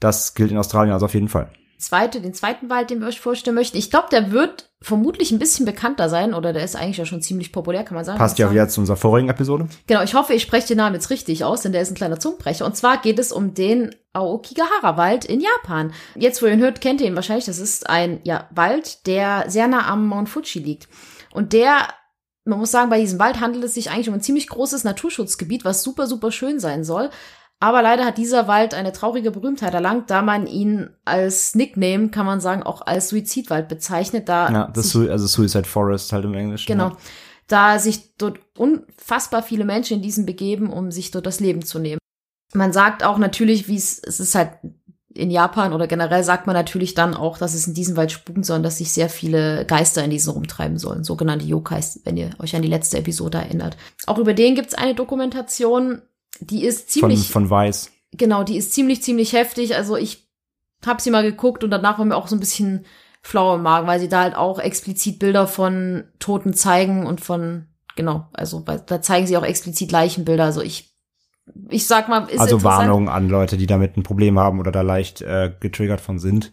Das 0.00 0.34
gilt 0.34 0.50
in 0.50 0.58
Australien 0.58 0.92
also 0.92 1.06
auf 1.06 1.14
jeden 1.14 1.28
Fall. 1.28 1.50
Zweite, 1.78 2.20
den 2.20 2.34
zweiten 2.34 2.68
Wald, 2.68 2.90
den 2.90 3.00
wir 3.00 3.08
euch 3.08 3.20
vorstellen 3.20 3.54
möchten. 3.54 3.78
Ich 3.78 3.90
glaube, 3.90 4.08
der 4.10 4.32
wird 4.32 4.68
vermutlich 4.80 5.30
ein 5.30 5.38
bisschen 5.38 5.64
bekannter 5.64 6.08
sein 6.08 6.34
oder 6.34 6.52
der 6.52 6.64
ist 6.64 6.76
eigentlich 6.76 6.98
ja 6.98 7.06
schon 7.06 7.22
ziemlich 7.22 7.52
populär, 7.52 7.84
kann 7.84 7.94
man 7.94 8.04
sagen. 8.04 8.18
Passt 8.18 8.38
ja 8.38 8.46
sagen. 8.46 8.54
wieder 8.54 8.68
zu 8.68 8.80
unserer 8.80 8.96
vorigen 8.96 9.28
Episode. 9.28 9.68
Genau, 9.86 10.02
ich 10.02 10.14
hoffe, 10.14 10.34
ich 10.34 10.42
spreche 10.42 10.68
den 10.68 10.78
Namen 10.78 10.94
jetzt 10.94 11.10
richtig 11.10 11.44
aus, 11.44 11.62
denn 11.62 11.72
der 11.72 11.82
ist 11.82 11.90
ein 11.90 11.96
kleiner 11.96 12.20
Zungenbrecher. 12.20 12.66
Und 12.66 12.76
zwar 12.76 13.00
geht 13.00 13.18
es 13.18 13.32
um 13.32 13.54
den 13.54 13.94
Aokigahara-Wald 14.12 15.24
in 15.24 15.40
Japan. 15.40 15.92
Jetzt, 16.16 16.42
wo 16.42 16.46
ihr 16.46 16.52
ihn 16.52 16.60
hört, 16.60 16.80
kennt 16.80 17.00
ihr 17.00 17.06
ihn 17.06 17.16
wahrscheinlich. 17.16 17.46
Das 17.46 17.58
ist 17.58 17.88
ein 17.88 18.20
ja, 18.24 18.48
Wald, 18.52 19.06
der 19.06 19.44
sehr 19.48 19.68
nah 19.68 19.88
am 19.88 20.06
Mount 20.06 20.28
Fuji 20.28 20.60
liegt. 20.60 20.88
Und 21.32 21.52
der, 21.52 21.88
man 22.44 22.58
muss 22.58 22.70
sagen, 22.70 22.90
bei 22.90 23.00
diesem 23.00 23.18
Wald 23.18 23.40
handelt 23.40 23.64
es 23.64 23.74
sich 23.74 23.90
eigentlich 23.90 24.08
um 24.08 24.14
ein 24.14 24.20
ziemlich 24.20 24.48
großes 24.48 24.84
Naturschutzgebiet, 24.84 25.64
was 25.64 25.82
super, 25.82 26.06
super 26.06 26.32
schön 26.32 26.58
sein 26.60 26.84
soll. 26.84 27.10
Aber 27.60 27.82
leider 27.82 28.04
hat 28.04 28.18
dieser 28.18 28.46
Wald 28.46 28.72
eine 28.72 28.92
traurige 28.92 29.32
Berühmtheit 29.32 29.74
erlangt, 29.74 30.10
da 30.10 30.22
man 30.22 30.46
ihn 30.46 30.90
als 31.04 31.56
Nickname, 31.56 32.08
kann 32.10 32.24
man 32.24 32.40
sagen, 32.40 32.62
auch 32.62 32.86
als 32.86 33.08
Suizidwald 33.08 33.68
bezeichnet. 33.68 34.28
Da 34.28 34.50
Ja, 34.50 34.70
das 34.72 34.90
Su 34.90 35.08
also 35.10 35.26
Suicide 35.26 35.64
Forest 35.64 36.12
halt 36.12 36.24
im 36.24 36.34
Englischen. 36.34 36.66
Genau. 36.66 36.90
Ja. 36.90 36.96
Da 37.48 37.78
sich 37.78 38.16
dort 38.16 38.38
unfassbar 38.56 39.42
viele 39.42 39.64
Menschen 39.64 39.96
in 39.96 40.02
diesen 40.02 40.24
begeben, 40.26 40.70
um 40.70 40.92
sich 40.92 41.10
dort 41.10 41.26
das 41.26 41.40
Leben 41.40 41.64
zu 41.64 41.78
nehmen. 41.78 41.98
Man 42.54 42.72
sagt 42.72 43.02
auch 43.02 43.18
natürlich, 43.18 43.68
wie 43.68 43.76
es, 43.76 43.98
es 43.98 44.20
ist 44.20 44.34
halt 44.34 44.50
in 45.12 45.30
Japan 45.30 45.72
oder 45.72 45.86
generell 45.88 46.22
sagt 46.22 46.46
man 46.46 46.54
natürlich 46.54 46.94
dann 46.94 47.14
auch, 47.14 47.38
dass 47.38 47.54
es 47.54 47.66
in 47.66 47.74
diesem 47.74 47.96
Wald 47.96 48.12
spuken 48.12 48.44
soll, 48.44 48.58
und 48.58 48.62
dass 48.62 48.78
sich 48.78 48.92
sehr 48.92 49.08
viele 49.08 49.64
Geister 49.64 50.04
in 50.04 50.10
diesen 50.10 50.32
rumtreiben 50.32 50.78
sollen. 50.78 51.02
Sogenannte 51.02 51.46
Yokais, 51.46 52.00
wenn 52.04 52.16
ihr 52.16 52.30
euch 52.38 52.54
an 52.54 52.62
die 52.62 52.68
letzte 52.68 52.98
Episode 52.98 53.38
erinnert. 53.38 53.76
Auch 54.06 54.18
über 54.18 54.32
den 54.32 54.54
gibt 54.54 54.68
es 54.68 54.74
eine 54.74 54.94
Dokumentation, 54.94 56.02
die 56.40 56.64
ist 56.64 56.90
Von, 56.92 57.10
ziemlich, 57.10 57.30
von 57.30 57.50
Weiß. 57.50 57.90
genau, 58.12 58.44
die 58.44 58.56
ist 58.56 58.72
ziemlich, 58.72 59.02
ziemlich 59.02 59.32
heftig. 59.32 59.76
Also 59.76 59.96
ich 59.96 60.28
habe 60.84 61.02
sie 61.02 61.10
mal 61.10 61.22
geguckt 61.22 61.64
und 61.64 61.70
danach 61.70 61.98
war 61.98 62.04
mir 62.04 62.16
auch 62.16 62.28
so 62.28 62.36
ein 62.36 62.40
bisschen 62.40 62.86
flau 63.22 63.56
im 63.56 63.62
Magen, 63.62 63.86
weil 63.86 64.00
sie 64.00 64.08
da 64.08 64.22
halt 64.22 64.36
auch 64.36 64.58
explizit 64.58 65.18
Bilder 65.18 65.46
von 65.46 66.04
Toten 66.18 66.54
zeigen 66.54 67.06
und 67.06 67.20
von, 67.20 67.66
genau, 67.96 68.28
also 68.32 68.60
da 68.60 69.02
zeigen 69.02 69.26
sie 69.26 69.36
auch 69.36 69.44
explizit 69.44 69.90
Leichenbilder. 69.90 70.44
Also 70.44 70.62
ich, 70.62 70.94
ich 71.68 71.86
sag 71.86 72.08
mal, 72.08 72.28
ist 72.28 72.38
also 72.40 72.56
interessant. 72.56 72.88
Warnung 72.88 73.08
an 73.08 73.28
Leute, 73.28 73.56
die 73.56 73.66
damit 73.66 73.96
ein 73.96 74.02
Problem 74.02 74.38
haben 74.38 74.60
oder 74.60 74.70
da 74.70 74.82
leicht 74.82 75.20
äh, 75.22 75.52
getriggert 75.58 76.00
von 76.00 76.18
sind. 76.18 76.52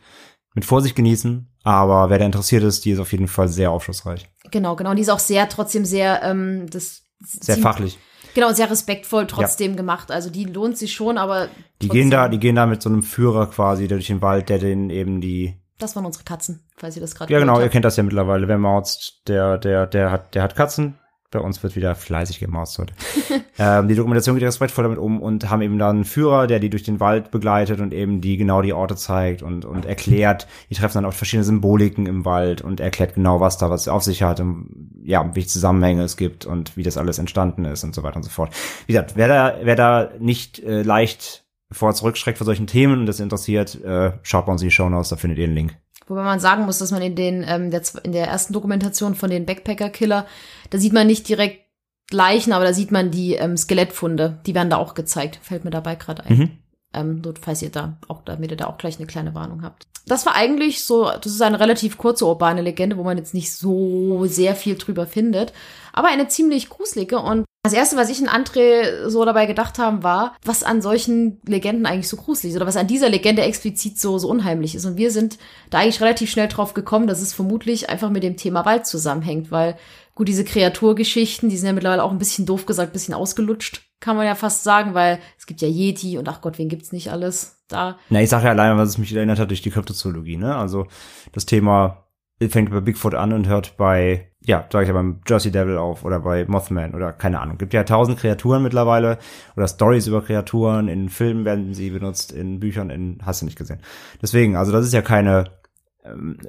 Mit 0.53 0.63
Vorsicht 0.63 0.95
genießen, 0.95 1.49
aber 1.63 2.09
wer 2.09 2.17
da 2.17 2.25
interessiert 2.25 2.63
ist, 2.63 2.85
die 2.85 2.91
ist 2.91 2.99
auf 2.99 3.11
jeden 3.11 3.27
Fall 3.27 3.49
sehr 3.49 3.71
aufschlussreich. 3.71 4.29
Genau, 4.51 4.77
genau. 4.77 4.91
Und 4.91 4.95
die 4.95 5.01
ist 5.01 5.09
auch 5.09 5.19
sehr, 5.19 5.49
trotzdem 5.49 5.83
sehr, 5.83 6.23
ähm, 6.23 6.67
das 6.69 7.03
Sehr 7.19 7.57
fachlich. 7.57 7.99
Genau, 8.35 8.51
sehr 8.53 8.69
respektvoll 8.69 9.25
trotzdem 9.25 9.75
gemacht. 9.75 10.11
Also 10.11 10.29
die 10.29 10.43
lohnt 10.45 10.77
sich 10.77 10.93
schon, 10.93 11.17
aber 11.17 11.47
Die 11.81 11.87
trotzdem- 11.87 11.89
gehen 11.89 12.11
da, 12.11 12.27
die 12.27 12.37
gehen 12.39 12.55
da 12.55 12.67
mit 12.67 12.81
so 12.83 12.89
einem 12.89 13.01
Führer 13.01 13.47
quasi 13.47 13.87
durch 13.87 14.05
den 14.07 14.21
Wald, 14.21 14.49
der 14.49 14.59
den 14.59 14.89
eben 14.91 15.21
die. 15.21 15.55
Das 15.79 15.95
waren 15.95 16.05
unsere 16.05 16.23
Katzen, 16.23 16.61
falls 16.77 16.95
ihr 16.95 17.01
das 17.01 17.15
gerade 17.15 17.33
Ja 17.33 17.39
genau, 17.39 17.59
ihr 17.59 17.69
kennt 17.69 17.83
das 17.85 17.97
ja 17.97 18.03
mittlerweile. 18.03 18.47
Wer 18.47 18.57
mautzt, 18.57 19.23
der, 19.27 19.57
der, 19.57 19.87
der 19.87 20.11
hat, 20.11 20.35
der 20.35 20.43
hat 20.43 20.55
Katzen. 20.55 20.99
Bei 21.35 21.41
uns 21.41 21.61
wird 21.63 21.75
wieder 21.75 21.95
fleißig 21.95 22.39
gemaust 22.39 22.79
heute. 22.79 22.93
ähm, 23.59 23.89
die 23.89 23.95
Dokumentation 23.95 24.35
geht 24.35 24.45
respektvoll 24.45 24.83
damit 24.83 24.97
um 24.97 25.21
und 25.21 25.49
haben 25.49 25.61
eben 25.61 25.77
dann 25.77 25.97
einen 25.97 26.05
Führer, 26.05 26.47
der 26.47 26.59
die 26.59 26.69
durch 26.69 26.83
den 26.83 27.01
Wald 27.01 27.29
begleitet 27.29 27.81
und 27.81 27.93
eben 27.93 28.21
die 28.21 28.37
genau 28.37 28.61
die 28.61 28.71
Orte 28.71 28.95
zeigt 28.95 29.43
und, 29.43 29.65
und 29.65 29.85
erklärt. 29.85 30.47
Die 30.69 30.75
treffen 30.75 30.93
dann 30.93 31.05
auf 31.05 31.15
verschiedene 31.15 31.43
Symboliken 31.43 32.05
im 32.05 32.23
Wald 32.23 32.61
und 32.61 32.79
erklärt 32.79 33.15
genau, 33.15 33.41
was 33.41 33.57
da 33.57 33.69
was 33.69 33.89
auf 33.89 34.03
sich 34.03 34.23
hat 34.23 34.39
und 34.39 35.01
ja, 35.03 35.29
welche 35.35 35.49
Zusammenhänge 35.49 36.03
es 36.03 36.15
gibt 36.15 36.45
und 36.45 36.77
wie 36.77 36.83
das 36.83 36.97
alles 36.97 37.19
entstanden 37.19 37.65
ist 37.65 37.83
und 37.83 37.93
so 37.93 38.01
weiter 38.01 38.15
und 38.15 38.23
so 38.23 38.29
fort. 38.29 38.53
Wie 38.87 38.93
gesagt, 38.93 39.17
wer 39.17 39.27
da, 39.27 39.55
wer 39.61 39.75
da 39.75 40.11
nicht 40.19 40.59
äh, 40.59 40.83
leicht 40.83 41.43
vor 41.69 41.93
zurückschreckt 41.93 42.37
vor 42.37 42.45
solchen 42.45 42.67
Themen 42.67 42.99
und 42.99 43.05
das 43.07 43.19
interessiert, 43.19 43.83
äh, 43.83 44.13
schaut 44.21 44.47
uns 44.47 44.61
in 44.61 44.69
die 44.69 44.71
Show 44.71 44.87
Notes, 44.87 45.09
da 45.09 45.17
findet 45.17 45.39
ihr 45.39 45.47
den 45.47 45.55
Link. 45.55 45.77
Wobei 46.07 46.23
man 46.23 46.39
sagen 46.39 46.65
muss, 46.65 46.77
dass 46.77 46.91
man 46.91 47.01
in 47.01 47.15
den 47.15 47.43
ähm, 47.47 47.71
der, 47.71 47.81
in 48.03 48.11
der 48.11 48.27
ersten 48.27 48.53
Dokumentation 48.53 49.15
von 49.15 49.29
den 49.29 49.45
Backpacker-Killer, 49.45 50.25
da 50.69 50.77
sieht 50.77 50.93
man 50.93 51.07
nicht 51.07 51.27
direkt 51.27 51.65
Leichen, 52.11 52.53
aber 52.53 52.65
da 52.65 52.73
sieht 52.73 52.91
man 52.91 53.09
die 53.09 53.33
ähm, 53.33 53.57
Skelettfunde. 53.57 54.39
Die 54.45 54.53
werden 54.53 54.69
da 54.69 54.77
auch 54.77 54.93
gezeigt. 54.93 55.39
Fällt 55.41 55.65
mir 55.65 55.71
dabei 55.71 55.95
gerade 55.95 56.23
ein. 56.25 56.37
Mhm. 56.37 56.51
Ähm, 56.95 57.21
falls 57.41 57.61
ihr 57.61 57.69
da 57.69 57.97
auch, 58.07 58.21
damit 58.23 58.51
ihr 58.51 58.57
da 58.57 58.67
auch 58.67 58.77
gleich 58.77 58.97
eine 58.97 59.07
kleine 59.07 59.35
Warnung 59.35 59.63
habt. 59.63 59.85
Das 60.07 60.25
war 60.25 60.35
eigentlich 60.35 60.83
so, 60.83 61.05
das 61.09 61.33
ist 61.33 61.41
eine 61.41 61.59
relativ 61.59 61.97
kurze 61.97 62.25
urbane 62.25 62.61
Legende, 62.61 62.97
wo 62.97 63.03
man 63.03 63.17
jetzt 63.17 63.33
nicht 63.33 63.51
so 63.51 64.25
sehr 64.27 64.55
viel 64.55 64.75
drüber 64.75 65.07
findet, 65.07 65.51
aber 65.93 66.09
eine 66.09 66.27
ziemlich 66.27 66.69
gruselige. 66.69 67.19
Und 67.19 67.45
das 67.63 67.73
erste, 67.73 67.97
was 67.97 68.09
ich 68.09 68.21
und 68.21 68.29
André 68.29 69.09
so 69.09 69.25
dabei 69.25 69.47
gedacht 69.47 69.79
haben, 69.79 70.03
war, 70.03 70.35
was 70.45 70.63
an 70.63 70.83
solchen 70.83 71.41
Legenden 71.47 71.87
eigentlich 71.87 72.07
so 72.07 72.17
gruselig 72.17 72.51
ist 72.51 72.57
oder 72.57 72.67
was 72.67 72.77
an 72.77 72.85
dieser 72.87 73.09
Legende 73.09 73.41
explizit 73.41 73.99
so, 73.99 74.19
so 74.19 74.29
unheimlich 74.29 74.75
ist. 74.75 74.85
Und 74.85 74.97
wir 74.97 75.09
sind 75.09 75.39
da 75.71 75.79
eigentlich 75.79 76.01
relativ 76.01 76.29
schnell 76.29 76.47
drauf 76.47 76.75
gekommen, 76.75 77.07
dass 77.07 77.21
es 77.21 77.33
vermutlich 77.33 77.89
einfach 77.89 78.11
mit 78.11 78.21
dem 78.21 78.37
Thema 78.37 78.65
Wald 78.65 78.85
zusammenhängt, 78.85 79.49
weil 79.49 79.75
gut, 80.13 80.27
diese 80.27 80.45
Kreaturgeschichten, 80.45 81.49
die 81.49 81.57
sind 81.57 81.65
ja 81.65 81.73
mittlerweile 81.73 82.03
auch 82.03 82.11
ein 82.11 82.19
bisschen 82.19 82.45
doof 82.45 82.67
gesagt, 82.67 82.91
ein 82.91 82.93
bisschen 82.93 83.15
ausgelutscht, 83.15 83.81
kann 83.99 84.17
man 84.17 84.25
ja 84.25 84.35
fast 84.35 84.63
sagen, 84.63 84.93
weil 84.93 85.19
es 85.37 85.45
gibt 85.45 85.61
ja 85.61 85.67
Yeti 85.67 86.17
und 86.17 86.27
ach 86.29 86.41
Gott, 86.41 86.57
wen 86.57 86.69
gibt's 86.69 86.91
nicht 86.91 87.11
alles 87.11 87.63
da? 87.67 87.97
Na, 88.09 88.21
ich 88.21 88.29
sage 88.29 88.45
ja 88.45 88.51
alleine, 88.51 88.77
was 88.77 88.89
es 88.89 88.97
mich 88.97 89.13
erinnert 89.15 89.39
hat 89.39 89.49
durch 89.49 89.61
die 89.61 89.71
Kryptozoologie, 89.71 90.37
ne? 90.37 90.55
Also 90.55 90.87
das 91.31 91.45
Thema 91.45 92.05
fängt 92.49 92.69
bei 92.69 92.81
Bigfoot 92.81 93.15
an 93.15 93.31
und 93.33 93.47
hört 93.47 93.77
bei, 93.77 94.31
ja, 94.41 94.67
sag 94.71 94.81
ich 94.83 94.89
ja, 94.89 94.93
beim 94.93 95.21
Jersey 95.27 95.51
Devil 95.51 95.77
auf 95.77 96.03
oder 96.03 96.19
bei 96.19 96.45
Mothman 96.45 96.93
oder 96.93 97.13
keine 97.13 97.39
Ahnung. 97.39 97.57
Gibt 97.57 97.73
ja 97.73 97.83
tausend 97.83 98.19
Kreaturen 98.19 98.61
mittlerweile 98.61 99.17
oder 99.55 99.67
Stories 99.67 100.07
über 100.07 100.21
Kreaturen. 100.21 100.87
In 100.87 101.09
Filmen 101.09 101.45
werden 101.45 101.73
sie 101.73 101.89
benutzt, 101.89 102.31
in 102.31 102.59
Büchern, 102.59 102.89
in 102.89 103.19
hast 103.25 103.41
du 103.41 103.45
nicht 103.45 103.57
gesehen. 103.57 103.79
Deswegen, 104.21 104.57
also 104.57 104.71
das 104.71 104.85
ist 104.85 104.93
ja 104.93 105.01
keine, 105.01 105.45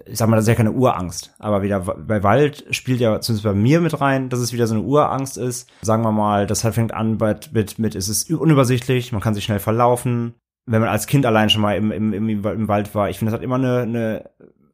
ich 0.05 0.19
sag 0.19 0.29
mal, 0.29 0.37
das 0.37 0.45
ist 0.45 0.49
ja 0.49 0.55
keine 0.55 0.73
Urangst. 0.73 1.35
Aber 1.39 1.63
wieder 1.63 1.81
bei 1.81 2.23
Wald 2.23 2.65
spielt 2.71 3.01
ja 3.01 3.21
zumindest 3.21 3.45
bei 3.45 3.55
mir 3.55 3.81
mit 3.81 4.01
rein, 4.01 4.29
dass 4.29 4.41
es 4.41 4.53
wieder 4.53 4.67
so 4.67 4.75
eine 4.75 4.85
Urangst 4.85 5.39
ist. 5.39 5.71
Sagen 5.83 6.03
wir 6.03 6.13
mal, 6.13 6.47
das 6.47 6.65
halt 6.65 6.75
fängt 6.75 6.93
an 6.93 7.17
mit, 7.17 7.53
mit, 7.53 7.79
mit 7.79 7.95
es 7.95 8.09
ist 8.09 8.31
unübersichtlich, 8.31 9.13
man 9.13 9.21
kann 9.21 9.35
sich 9.35 9.45
schnell 9.45 9.59
verlaufen. 9.59 10.35
Wenn 10.67 10.81
man 10.81 10.91
als 10.91 11.07
Kind 11.07 11.27
allein 11.27 11.49
schon 11.49 11.63
mal 11.63 11.77
im, 11.77 11.93
im, 11.93 12.13
im, 12.13 12.29
im 12.29 12.69
Wald 12.69 12.95
war, 12.95 13.09
ich 13.09 13.19
finde, 13.19 13.31
das 13.31 13.39
hat 13.39 13.45
immer 13.45 13.57
eine, 13.57 13.83
eine 13.83 14.31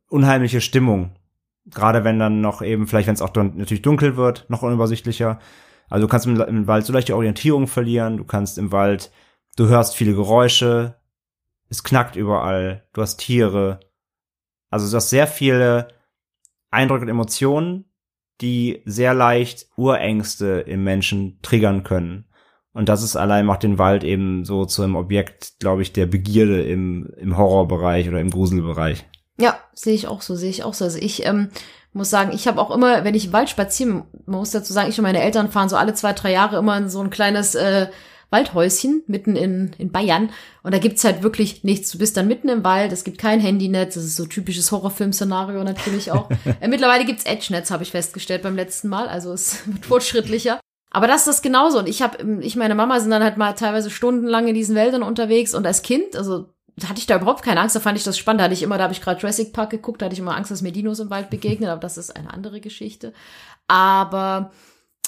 unheimliche 0.09 0.61
Stimmung. 0.61 1.13
Gerade 1.67 2.03
wenn 2.05 2.19
dann 2.19 2.41
noch 2.41 2.63
eben, 2.63 2.87
vielleicht 2.87 3.07
wenn 3.07 3.15
es 3.15 3.23
auch 3.23 3.31
dun 3.31 3.53
natürlich 3.57 3.83
dunkel 3.83 4.17
wird, 4.17 4.47
noch 4.49 4.63
unübersichtlicher. 4.63 5.39
Also 5.89 6.07
du 6.07 6.11
kannst 6.11 6.27
im, 6.27 6.41
im 6.41 6.67
Wald 6.67 6.87
so 6.87 6.93
leicht 6.93 7.09
die 7.09 7.13
Orientierung 7.13 7.67
verlieren, 7.67 8.17
du 8.17 8.25
kannst 8.25 8.59
im 8.59 8.73
Wald, 8.73 9.13
du 9.57 9.69
hörst 9.69 9.95
viele 9.95 10.15
Geräusche, 10.15 10.97
es 11.69 11.85
knackt 11.85 12.17
überall, 12.17 12.85
du 12.93 13.03
hast 13.03 13.19
Tiere. 13.19 13.81
Also 14.73 14.91
du 14.91 14.97
hast 14.97 15.11
sehr 15.11 15.27
viele 15.27 15.89
Eindrücke 16.71 17.03
und 17.03 17.11
Emotionen, 17.11 17.85
die 18.41 18.83
sehr 18.87 19.13
leicht 19.13 19.67
Urängste 19.77 20.65
im 20.67 20.83
Menschen 20.83 21.39
triggern 21.43 21.85
können. 21.85 22.25
Und 22.73 22.89
das 22.89 23.03
ist 23.03 23.15
allein 23.15 23.45
macht 23.45 23.65
den 23.65 23.79
Wald 23.79 24.03
eben 24.03 24.47
so 24.47 24.65
zu 24.65 24.83
einem 24.83 24.97
Objekt, 24.97 25.61
glaube 25.61 25.83
ich, 25.83 25.93
der 25.93 26.07
Begierde 26.07 26.63
im, 26.63 27.13
im 27.19 27.37
Horrorbereich 27.37 28.09
oder 28.09 28.19
im 28.19 28.31
Gruselbereich. 28.31 29.05
Ja, 29.39 29.59
sehe 29.75 29.95
ich 29.95 30.09
auch 30.09 30.23
so, 30.23 30.37
sehe 30.37 30.49
ich 30.49 30.65
auch 30.65 30.73
so. 30.73 30.87
Also 30.87 30.99
ich 30.99 31.27
ähm, 31.27 31.51
muss 31.93 32.09
sagen, 32.09 32.33
ich 32.33 32.49
habe 32.49 32.59
auch 32.59 32.71
immer, 32.71 33.05
wenn 33.05 33.15
ich 33.15 33.27
im 33.27 33.33
Wald 33.35 33.51
spazieren, 33.51 34.05
man 34.25 34.39
muss 34.39 34.53
dazu 34.53 34.73
sagen, 34.73 34.89
ich 34.89 34.99
und 34.99 35.03
meine 35.03 35.23
Eltern 35.23 35.51
fahren 35.51 35.69
so 35.69 35.77
alle 35.77 35.93
zwei, 35.93 36.15
drei 36.15 36.33
Jahre 36.33 36.57
immer 36.57 36.79
in 36.79 36.89
so 36.89 37.03
ein 37.03 37.11
kleines 37.11 37.55
äh, 37.55 37.89
Waldhäuschen 38.33 39.03
mitten 39.07 39.37
in, 39.37 39.73
in 39.79 39.93
Bayern. 39.93 40.31
Und 40.63 40.75
da 40.75 40.79
gibt's 40.79 41.05
halt 41.05 41.23
wirklich 41.23 41.63
nichts. 41.65 41.91
Du 41.91 41.99
bist 41.99 42.17
dann 42.17 42.27
mitten 42.27 42.49
im 42.49 42.65
Wald, 42.65 42.93
es 42.93 43.05
gibt 43.05 43.19
kein 43.19 43.41
Handynetz, 43.41 43.95
das 43.95 44.05
ist 44.05 44.17
so 44.17 44.27
typisches 44.27 44.73
Horrorfilm-Szenario 44.73 45.63
natürlich 45.63 46.11
auch. 46.11 46.31
äh, 46.61 46.69
mittlerweile 46.69 47.05
gibt's 47.05 47.25
Edge-Netz, 47.25 47.71
habe 47.71 47.83
ich 47.83 47.91
festgestellt 47.91 48.43
beim 48.43 48.57
letzten 48.57 48.89
Mal, 48.89 49.07
also 49.09 49.33
es 49.33 49.67
wird 49.67 49.87
fortschrittlicher. 49.87 50.61
Aber 50.91 51.07
das 51.07 51.21
ist 51.21 51.29
das 51.29 51.43
genauso. 51.43 51.79
Und 51.79 51.89
ich 51.89 52.03
habe, 52.03 52.41
ich 52.41 52.57
meine 52.57 52.75
Mama 52.75 53.01
sind 53.01 53.11
dann 53.11 53.23
halt 53.23 53.39
mal 53.39 53.53
teilweise 53.53 53.91
stundenlang 53.91 54.49
in 54.49 54.55
diesen 54.55 54.75
Wäldern 54.75 55.03
unterwegs 55.03 55.55
und 55.55 55.67
als 55.67 55.83
Kind, 55.83 56.17
also 56.17 56.53
hatte 56.85 56.99
ich 56.99 57.07
da 57.07 57.17
überhaupt 57.17 57.43
keine 57.43 57.61
Angst, 57.61 57.77
da 57.77 57.81
fand 57.81 57.99
ich 57.99 58.05
das 58.05 58.19
spannend. 58.19 58.41
Da 58.41 58.45
hatte 58.45 58.55
ich 58.55 58.63
immer, 58.63 58.79
da 58.79 58.85
habe 58.85 58.93
ich 58.93 59.01
gerade 59.01 59.21
Jurassic 59.21 59.53
Park 59.53 59.71
geguckt, 59.71 60.01
da 60.01 60.07
hatte 60.07 60.15
ich 60.15 60.19
immer 60.19 60.37
Angst, 60.37 60.51
dass 60.51 60.63
mir 60.63 60.73
Dinos 60.73 61.01
im 61.01 61.11
Wald 61.11 61.31
begegnen, 61.31 61.69
aber 61.69 61.81
das 61.81 61.99
ist 61.99 62.15
eine 62.15 62.33
andere 62.33 62.61
Geschichte. 62.61 63.13
Aber 63.69 64.53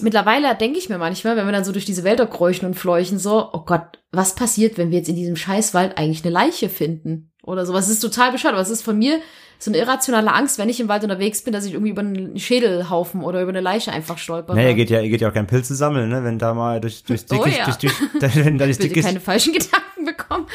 mittlerweile 0.00 0.54
denke 0.54 0.78
ich 0.78 0.88
mir 0.88 0.98
manchmal, 0.98 1.36
wenn 1.36 1.46
wir 1.46 1.52
dann 1.52 1.64
so 1.64 1.72
durch 1.72 1.84
diese 1.84 2.04
Wälder 2.04 2.26
kräuchen 2.26 2.66
und 2.66 2.74
fleuchen, 2.74 3.18
so, 3.18 3.50
oh 3.52 3.64
Gott, 3.64 4.00
was 4.12 4.34
passiert, 4.34 4.78
wenn 4.78 4.90
wir 4.90 4.98
jetzt 4.98 5.08
in 5.08 5.16
diesem 5.16 5.36
Scheißwald 5.36 5.98
eigentlich 5.98 6.24
eine 6.24 6.32
Leiche 6.32 6.68
finden? 6.68 7.30
Oder 7.42 7.66
sowas. 7.66 7.86
Das 7.86 7.94
ist 7.94 8.00
total 8.00 8.32
bescheuert, 8.32 8.54
aber 8.54 8.62
es 8.62 8.70
ist 8.70 8.82
von 8.82 8.98
mir 8.98 9.20
so 9.58 9.70
eine 9.70 9.78
irrationale 9.78 10.32
Angst, 10.32 10.58
wenn 10.58 10.68
ich 10.68 10.80
im 10.80 10.88
Wald 10.88 11.02
unterwegs 11.04 11.42
bin, 11.42 11.52
dass 11.52 11.64
ich 11.64 11.74
irgendwie 11.74 11.90
über 11.90 12.00
einen 12.00 12.38
Schädelhaufen 12.38 13.22
oder 13.22 13.42
über 13.42 13.50
eine 13.50 13.60
Leiche 13.60 13.92
einfach 13.92 14.18
stolper. 14.18 14.54
Naja, 14.54 14.72
geht 14.72 14.90
ja, 14.90 15.02
geht 15.02 15.20
ja 15.20 15.28
auch 15.28 15.34
kein 15.34 15.46
Pilze 15.46 15.74
sammeln, 15.74 16.08
ne? 16.08 16.24
Wenn 16.24 16.38
da 16.38 16.54
mal 16.54 16.80
durch, 16.80 17.04
durch, 17.04 17.24
Oh 17.30 17.36
durch, 17.36 17.56
ja. 17.56 17.64
durch, 17.64 17.76
durch, 17.76 17.94
durch, 18.20 18.36
wenn 18.36 18.58
da 18.58 18.64
durch 18.64 18.78
Bitte 18.78 18.88
Dickicht, 18.88 19.06
keine 19.06 19.20
falschen 19.20 19.52
Gedanken 19.54 20.04
bekommen. 20.06 20.46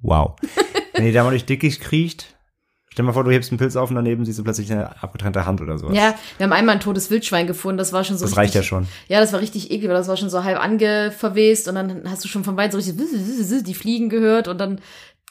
wow. 0.00 0.34
Wenn 0.94 1.04
die 1.04 1.12
da 1.12 1.24
mal 1.24 1.30
durch 1.30 1.44
Dickicht 1.44 1.80
kriecht, 1.80 2.37
stell 2.98 3.04
mal 3.06 3.12
vor, 3.12 3.22
du 3.22 3.30
hebst 3.30 3.52
einen 3.52 3.58
Pilz 3.58 3.76
auf 3.76 3.90
und 3.90 3.94
daneben 3.94 4.24
siehst 4.24 4.40
du 4.40 4.42
plötzlich 4.42 4.72
eine 4.72 5.00
abgetrennte 5.00 5.46
Hand 5.46 5.60
oder 5.60 5.78
sowas. 5.78 5.96
Ja, 5.96 6.16
wir 6.36 6.44
haben 6.44 6.52
einmal 6.52 6.74
ein 6.74 6.80
totes 6.80 7.10
Wildschwein 7.12 7.46
gefunden, 7.46 7.78
das 7.78 7.92
war 7.92 8.02
schon 8.02 8.18
so 8.18 8.24
Das 8.24 8.36
reicht 8.36 8.54
ja 8.56 8.60
richtig- 8.60 8.68
schon. 8.68 8.88
Ja, 9.06 9.20
das 9.20 9.32
war 9.32 9.38
richtig 9.40 9.70
eklig, 9.70 9.88
weil 9.88 9.94
das 9.96 10.08
war 10.08 10.16
schon 10.16 10.30
so 10.30 10.42
halb 10.42 10.58
angeverwest 10.60 11.68
und 11.68 11.76
dann 11.76 12.02
hast 12.10 12.24
du 12.24 12.28
schon 12.28 12.42
von 12.42 12.56
weit 12.56 12.72
so 12.72 12.78
richtig 12.78 12.96
die 13.64 13.74
Fliegen 13.74 14.08
gehört 14.08 14.48
und 14.48 14.58
dann 14.58 14.80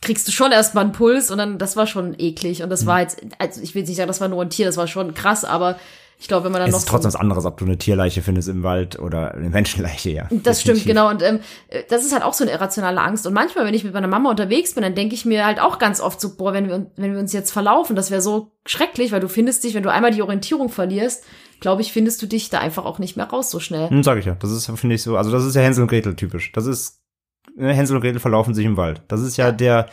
kriegst 0.02 0.28
du 0.28 0.32
schon 0.32 0.52
erstmal 0.54 0.86
einen 0.86 0.94
Puls 0.94 1.30
und 1.30 1.40
dann, 1.40 1.58
das 1.58 1.76
war 1.76 1.88
schon 1.88 2.16
eklig 2.18 2.64
und 2.64 2.70
das 2.70 2.84
Mhm. 2.84 2.88
war 2.88 3.02
jetzt, 3.02 3.20
also 3.40 3.62
ich 3.62 3.76
will 3.76 3.84
nicht 3.84 3.98
sagen, 3.98 4.08
das 4.08 4.22
war 4.22 4.30
nur 4.30 4.42
ein 4.42 4.50
Tier, 4.50 4.66
das 4.66 4.78
war 4.78 4.88
schon 4.88 5.14
krass, 5.14 5.44
aber 5.44 5.78
ich 6.20 6.28
glaube, 6.28 6.46
wenn 6.46 6.52
man 6.52 6.62
dann 6.62 6.70
Es 6.70 6.74
noch 6.74 6.80
ist 6.80 6.88
trotzdem 6.88 7.12
so, 7.12 7.16
was 7.16 7.22
anderes, 7.22 7.46
ob 7.46 7.58
du 7.58 7.66
eine 7.66 7.78
Tierleiche 7.78 8.24
findest 8.24 8.50
im 8.50 8.64
Wald 8.64 8.98
oder 8.98 9.36
eine 9.36 9.50
Menschenleiche, 9.52 10.10
ja. 10.10 10.28
das 10.32 10.62
stimmt, 10.62 10.84
genau. 10.86 11.10
Und 11.10 11.22
ähm, 11.22 11.40
das 11.90 12.04
ist 12.06 12.12
halt 12.14 12.24
auch 12.24 12.34
so 12.34 12.44
eine 12.44 12.54
irrationale 12.54 13.00
Angst. 13.00 13.28
Und 13.28 13.34
manchmal, 13.34 13.66
wenn 13.66 13.74
ich 13.76 13.84
mit 13.84 13.94
meiner 13.94 14.08
Mama 14.08 14.32
unterwegs 14.32 14.74
bin, 14.74 14.82
dann 14.84 14.96
denke 14.96 15.14
ich 15.14 15.26
mir 15.26 15.46
halt 15.46 15.60
auch 15.60 15.78
ganz 15.78 16.02
oft 16.02 16.20
so, 16.20 16.36
boah, 16.36 16.54
wenn 16.54 16.68
wir, 16.68 16.88
wenn 16.96 17.14
wir 17.14 17.20
uns 17.20 17.34
jetzt 17.34 17.52
verlaufen, 17.52 17.96
das 17.96 18.10
wäre 18.10 18.22
so 18.22 18.52
schrecklich, 18.66 19.12
weil 19.12 19.20
du 19.20 19.30
findest 19.30 19.64
dich, 19.64 19.76
wenn 19.76 19.84
du 19.84 19.92
einmal 19.92 20.12
die 20.12 20.24
Orientierung 20.24 20.70
verlierst, 20.70 21.24
glaube 21.60 21.82
ich, 21.84 21.92
findest 21.94 22.20
du 22.22 22.26
dich 22.26 22.50
da 22.50 22.60
einfach 22.60 22.86
auch 22.86 22.98
nicht 23.00 23.16
mehr 23.16 23.28
raus 23.28 23.52
so 23.52 23.60
schnell. 23.60 23.90
Hm, 23.90 24.04
sag 24.04 24.18
ich 24.18 24.26
ja. 24.26 24.36
Das 24.40 24.50
ist, 24.52 24.66
finde 24.76 24.96
ich 24.96 25.04
so, 25.04 25.18
also 25.18 25.30
das 25.32 25.46
ist 25.46 25.56
ja 25.56 25.62
Hänsel 25.62 25.84
und 25.84 25.90
Gretel 25.90 26.16
typisch. 26.16 26.52
Das 26.52 26.66
ist, 26.66 27.00
ne, 27.56 27.74
Hänsel 27.74 27.96
und 27.96 28.02
Gretel 28.02 28.20
verlaufen 28.20 28.54
sich 28.56 28.66
im 28.66 28.76
Wald. 28.78 29.02
Das 29.08 29.22
ist 29.22 29.38
ja, 29.38 29.46
Ja. 29.48 29.52
der, 29.52 29.88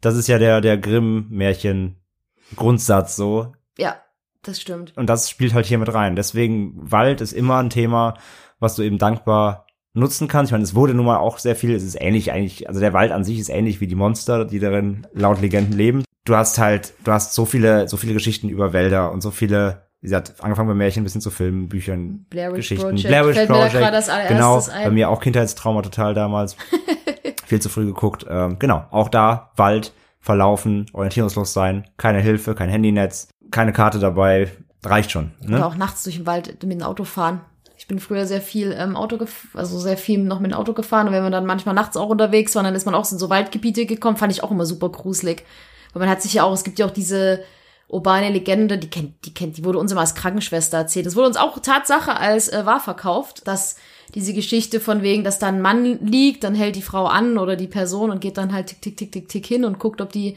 das 0.00 0.14
ist 0.16 0.28
ja 0.28 0.38
der, 0.38 0.60
der 0.60 0.78
Grimm-Märchen-Grundsatz 0.78 3.16
so. 3.16 3.52
Ja, 3.76 3.96
das 4.42 4.60
stimmt. 4.60 4.96
Und 4.96 5.08
das 5.08 5.30
spielt 5.30 5.54
halt 5.54 5.66
hier 5.66 5.78
mit 5.78 5.92
rein. 5.92 6.16
Deswegen, 6.16 6.72
Wald 6.76 7.20
ist 7.20 7.32
immer 7.32 7.58
ein 7.58 7.70
Thema, 7.70 8.14
was 8.60 8.76
du 8.76 8.82
eben 8.82 8.98
dankbar 8.98 9.66
nutzen 9.94 10.28
kannst. 10.28 10.50
Ich 10.50 10.52
meine, 10.52 10.64
es 10.64 10.74
wurde 10.74 10.94
nun 10.94 11.06
mal 11.06 11.18
auch 11.18 11.38
sehr 11.38 11.56
viel, 11.56 11.74
es 11.74 11.82
ist 11.82 12.00
ähnlich 12.00 12.32
eigentlich, 12.32 12.68
also 12.68 12.80
der 12.80 12.92
Wald 12.92 13.12
an 13.12 13.24
sich 13.24 13.38
ist 13.38 13.48
ähnlich 13.48 13.80
wie 13.80 13.86
die 13.86 13.94
Monster, 13.94 14.44
die 14.44 14.60
darin 14.60 15.06
laut 15.12 15.40
Legenden 15.40 15.76
leben. 15.76 16.04
Du 16.24 16.36
hast 16.36 16.58
halt, 16.58 16.92
du 17.04 17.12
hast 17.12 17.34
so 17.34 17.44
viele, 17.44 17.88
so 17.88 17.96
viele 17.96 18.14
Geschichten 18.14 18.48
über 18.48 18.72
Wälder 18.72 19.12
und 19.12 19.22
so 19.22 19.30
viele, 19.30 19.82
wie 20.00 20.06
gesagt, 20.06 20.34
angefangen 20.40 20.68
bei 20.68 20.74
Märchen 20.74 21.04
bis 21.04 21.12
hin 21.12 21.22
zu 21.22 21.30
Filmen, 21.30 21.68
Büchern, 21.68 22.26
Blair 22.30 22.50
Witch 22.50 22.56
Geschichten. 22.56 22.88
Project. 22.88 23.08
Blair 23.08 23.26
Witch 23.26 23.36
Fällt 23.36 23.48
mir 23.48 23.54
da 23.54 23.60
Project. 23.62 23.78
gerade 23.78 23.96
als 23.96 24.28
genau, 24.28 24.62
ein. 24.72 24.84
bei 24.84 24.90
mir 24.90 25.08
auch 25.08 25.20
Kindheitstrauma 25.20 25.82
total 25.82 26.14
damals. 26.14 26.56
Viel 27.46 27.60
zu 27.60 27.70
früh 27.70 27.86
geguckt. 27.86 28.26
Ähm, 28.28 28.58
genau, 28.58 28.84
auch 28.90 29.08
da 29.08 29.52
Wald, 29.56 29.94
verlaufen, 30.20 30.86
orientierungslos 30.92 31.54
sein, 31.54 31.88
keine 31.96 32.20
Hilfe, 32.20 32.54
kein 32.54 32.68
Handynetz, 32.68 33.28
keine 33.50 33.72
Karte 33.72 33.98
dabei, 33.98 34.50
reicht 34.84 35.10
schon. 35.10 35.32
Ne? 35.40 35.56
Oder 35.56 35.66
auch 35.66 35.74
nachts 35.74 36.04
durch 36.04 36.16
den 36.16 36.26
Wald 36.26 36.62
mit 36.62 36.80
dem 36.80 36.82
Auto 36.82 37.04
fahren. 37.04 37.40
Ich 37.76 37.86
bin 37.86 38.00
früher 38.00 38.26
sehr 38.26 38.40
viel 38.40 38.74
ähm, 38.76 38.96
Auto 38.96 39.18
also 39.54 39.78
sehr 39.78 39.96
viel 39.96 40.18
noch 40.18 40.40
mit 40.40 40.50
dem 40.50 40.58
Auto 40.58 40.72
gefahren 40.72 41.06
und 41.06 41.12
wenn 41.12 41.22
man 41.22 41.32
dann 41.32 41.46
manchmal 41.46 41.74
nachts 41.76 41.96
auch 41.96 42.08
unterwegs 42.08 42.54
war, 42.56 42.64
dann 42.64 42.74
ist 42.74 42.86
man 42.86 42.94
auch 42.94 43.10
in 43.10 43.18
so 43.18 43.30
Waldgebiete 43.30 43.86
gekommen, 43.86 44.16
fand 44.16 44.32
ich 44.32 44.42
auch 44.42 44.50
immer 44.50 44.66
super 44.66 44.88
gruselig. 44.88 45.44
Weil 45.92 46.00
man 46.00 46.10
hat 46.10 46.20
sich 46.20 46.34
ja 46.34 46.42
auch, 46.42 46.52
es 46.52 46.64
gibt 46.64 46.78
ja 46.78 46.86
auch 46.86 46.90
diese 46.90 47.44
urbane 47.88 48.30
Legende, 48.30 48.78
die 48.78 48.90
kennt, 48.90 49.24
die 49.24 49.32
kennt, 49.32 49.56
die 49.56 49.64
wurde 49.64 49.78
uns 49.78 49.92
immer 49.92 50.02
als 50.02 50.14
Krankenschwester 50.14 50.76
erzählt. 50.76 51.06
Das 51.06 51.16
wurde 51.16 51.28
uns 51.28 51.36
auch 51.36 51.58
Tatsache 51.60 52.16
als 52.16 52.48
äh, 52.48 52.66
wahr 52.66 52.80
verkauft, 52.80 53.46
dass 53.46 53.76
diese 54.14 54.34
Geschichte 54.34 54.80
von 54.80 55.02
wegen, 55.02 55.24
dass 55.24 55.38
da 55.38 55.48
ein 55.48 55.62
Mann 55.62 55.84
liegt, 56.04 56.44
dann 56.44 56.54
hält 56.54 56.76
die 56.76 56.82
Frau 56.82 57.06
an 57.06 57.38
oder 57.38 57.56
die 57.56 57.66
Person 57.66 58.10
und 58.10 58.20
geht 58.20 58.38
dann 58.38 58.52
halt 58.52 58.68
tick, 58.68 58.82
tick, 58.82 58.96
tick, 58.96 59.12
tick, 59.12 59.28
tick 59.28 59.46
hin 59.46 59.64
und 59.64 59.78
guckt, 59.78 60.00
ob 60.00 60.12
die 60.12 60.36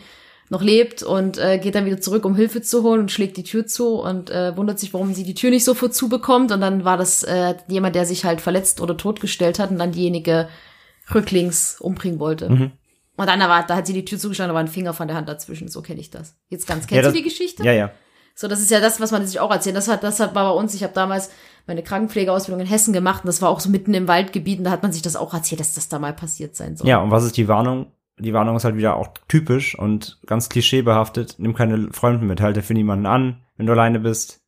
noch 0.51 0.61
lebt 0.61 1.01
und 1.01 1.37
äh, 1.37 1.57
geht 1.59 1.75
dann 1.75 1.85
wieder 1.85 2.01
zurück, 2.01 2.25
um 2.25 2.35
Hilfe 2.35 2.61
zu 2.61 2.83
holen 2.83 2.99
und 2.99 3.11
schlägt 3.11 3.37
die 3.37 3.43
Tür 3.43 3.65
zu 3.65 3.95
und 4.01 4.29
äh, 4.29 4.55
wundert 4.57 4.79
sich, 4.79 4.93
warum 4.93 5.13
sie 5.13 5.23
die 5.23 5.33
Tür 5.33 5.49
nicht 5.49 5.63
sofort 5.63 5.95
zubekommt. 5.95 6.51
Und 6.51 6.59
dann 6.59 6.83
war 6.83 6.97
das 6.97 7.23
äh, 7.23 7.55
jemand, 7.69 7.95
der 7.95 8.05
sich 8.05 8.25
halt 8.25 8.41
verletzt 8.41 8.81
oder 8.81 8.97
totgestellt 8.97 9.59
hat 9.59 9.71
und 9.71 9.79
dann 9.79 9.93
diejenige 9.93 10.49
rücklings 11.15 11.79
umbringen 11.79 12.19
wollte. 12.19 12.49
Mhm. 12.49 12.71
Und 13.15 13.27
dann 13.27 13.39
war, 13.39 13.65
da 13.65 13.77
hat 13.77 13.87
sie 13.87 13.93
die 13.93 14.03
Tür 14.03 14.19
zugeschlagen, 14.19 14.49
da 14.49 14.53
war 14.53 14.61
ein 14.61 14.67
Finger 14.67 14.93
von 14.93 15.07
der 15.07 15.15
Hand 15.15 15.29
dazwischen. 15.29 15.69
So 15.69 15.81
kenne 15.81 16.01
ich 16.01 16.09
das. 16.09 16.35
Jetzt 16.49 16.67
ganz. 16.67 16.83
Ja, 16.83 16.89
Kennst 16.89 17.05
das- 17.05 17.13
du 17.13 17.19
die 17.19 17.23
Geschichte? 17.29 17.63
Ja, 17.63 17.71
ja. 17.71 17.91
So, 18.35 18.47
das 18.49 18.59
ist 18.59 18.71
ja 18.71 18.81
das, 18.81 18.99
was 18.99 19.11
man 19.11 19.25
sich 19.25 19.39
auch 19.39 19.51
erzählt. 19.51 19.75
Das 19.77 19.87
hat, 19.87 20.03
das 20.03 20.19
hat 20.19 20.35
war 20.35 20.53
bei 20.53 20.59
uns. 20.59 20.73
Ich 20.73 20.83
habe 20.83 20.93
damals 20.93 21.29
meine 21.67 21.83
Krankenpflegeausbildung 21.83 22.61
in 22.61 22.67
Hessen 22.67 22.93
gemacht 22.93 23.23
und 23.23 23.27
das 23.27 23.41
war 23.41 23.49
auch 23.49 23.59
so 23.61 23.69
mitten 23.69 23.93
im 23.93 24.07
Waldgebiet 24.07 24.57
und 24.59 24.65
da 24.65 24.71
hat 24.71 24.83
man 24.83 24.91
sich 24.91 25.01
das 25.01 25.15
auch 25.15 25.33
erzählt, 25.33 25.59
dass 25.61 25.73
das 25.75 25.89
da 25.89 25.99
mal 25.99 26.13
passiert 26.13 26.55
sein 26.55 26.75
soll. 26.75 26.87
Ja, 26.87 26.99
und 27.01 27.11
was 27.11 27.23
ist 27.23 27.37
die 27.37 27.47
Warnung? 27.47 27.91
Die 28.21 28.33
Warnung 28.33 28.55
ist 28.55 28.63
halt 28.65 28.75
wieder 28.77 28.95
auch 28.95 29.09
typisch 29.27 29.77
und 29.77 30.19
ganz 30.25 30.49
klischeebehaftet. 30.49 31.35
Nimm 31.39 31.53
keine 31.53 31.89
Freunde 31.91 32.25
mit, 32.25 32.41
halte 32.41 32.61
für 32.61 32.73
niemanden 32.73 33.05
an, 33.05 33.41
wenn 33.57 33.65
du 33.65 33.73
alleine 33.73 33.99
bist. 33.99 34.39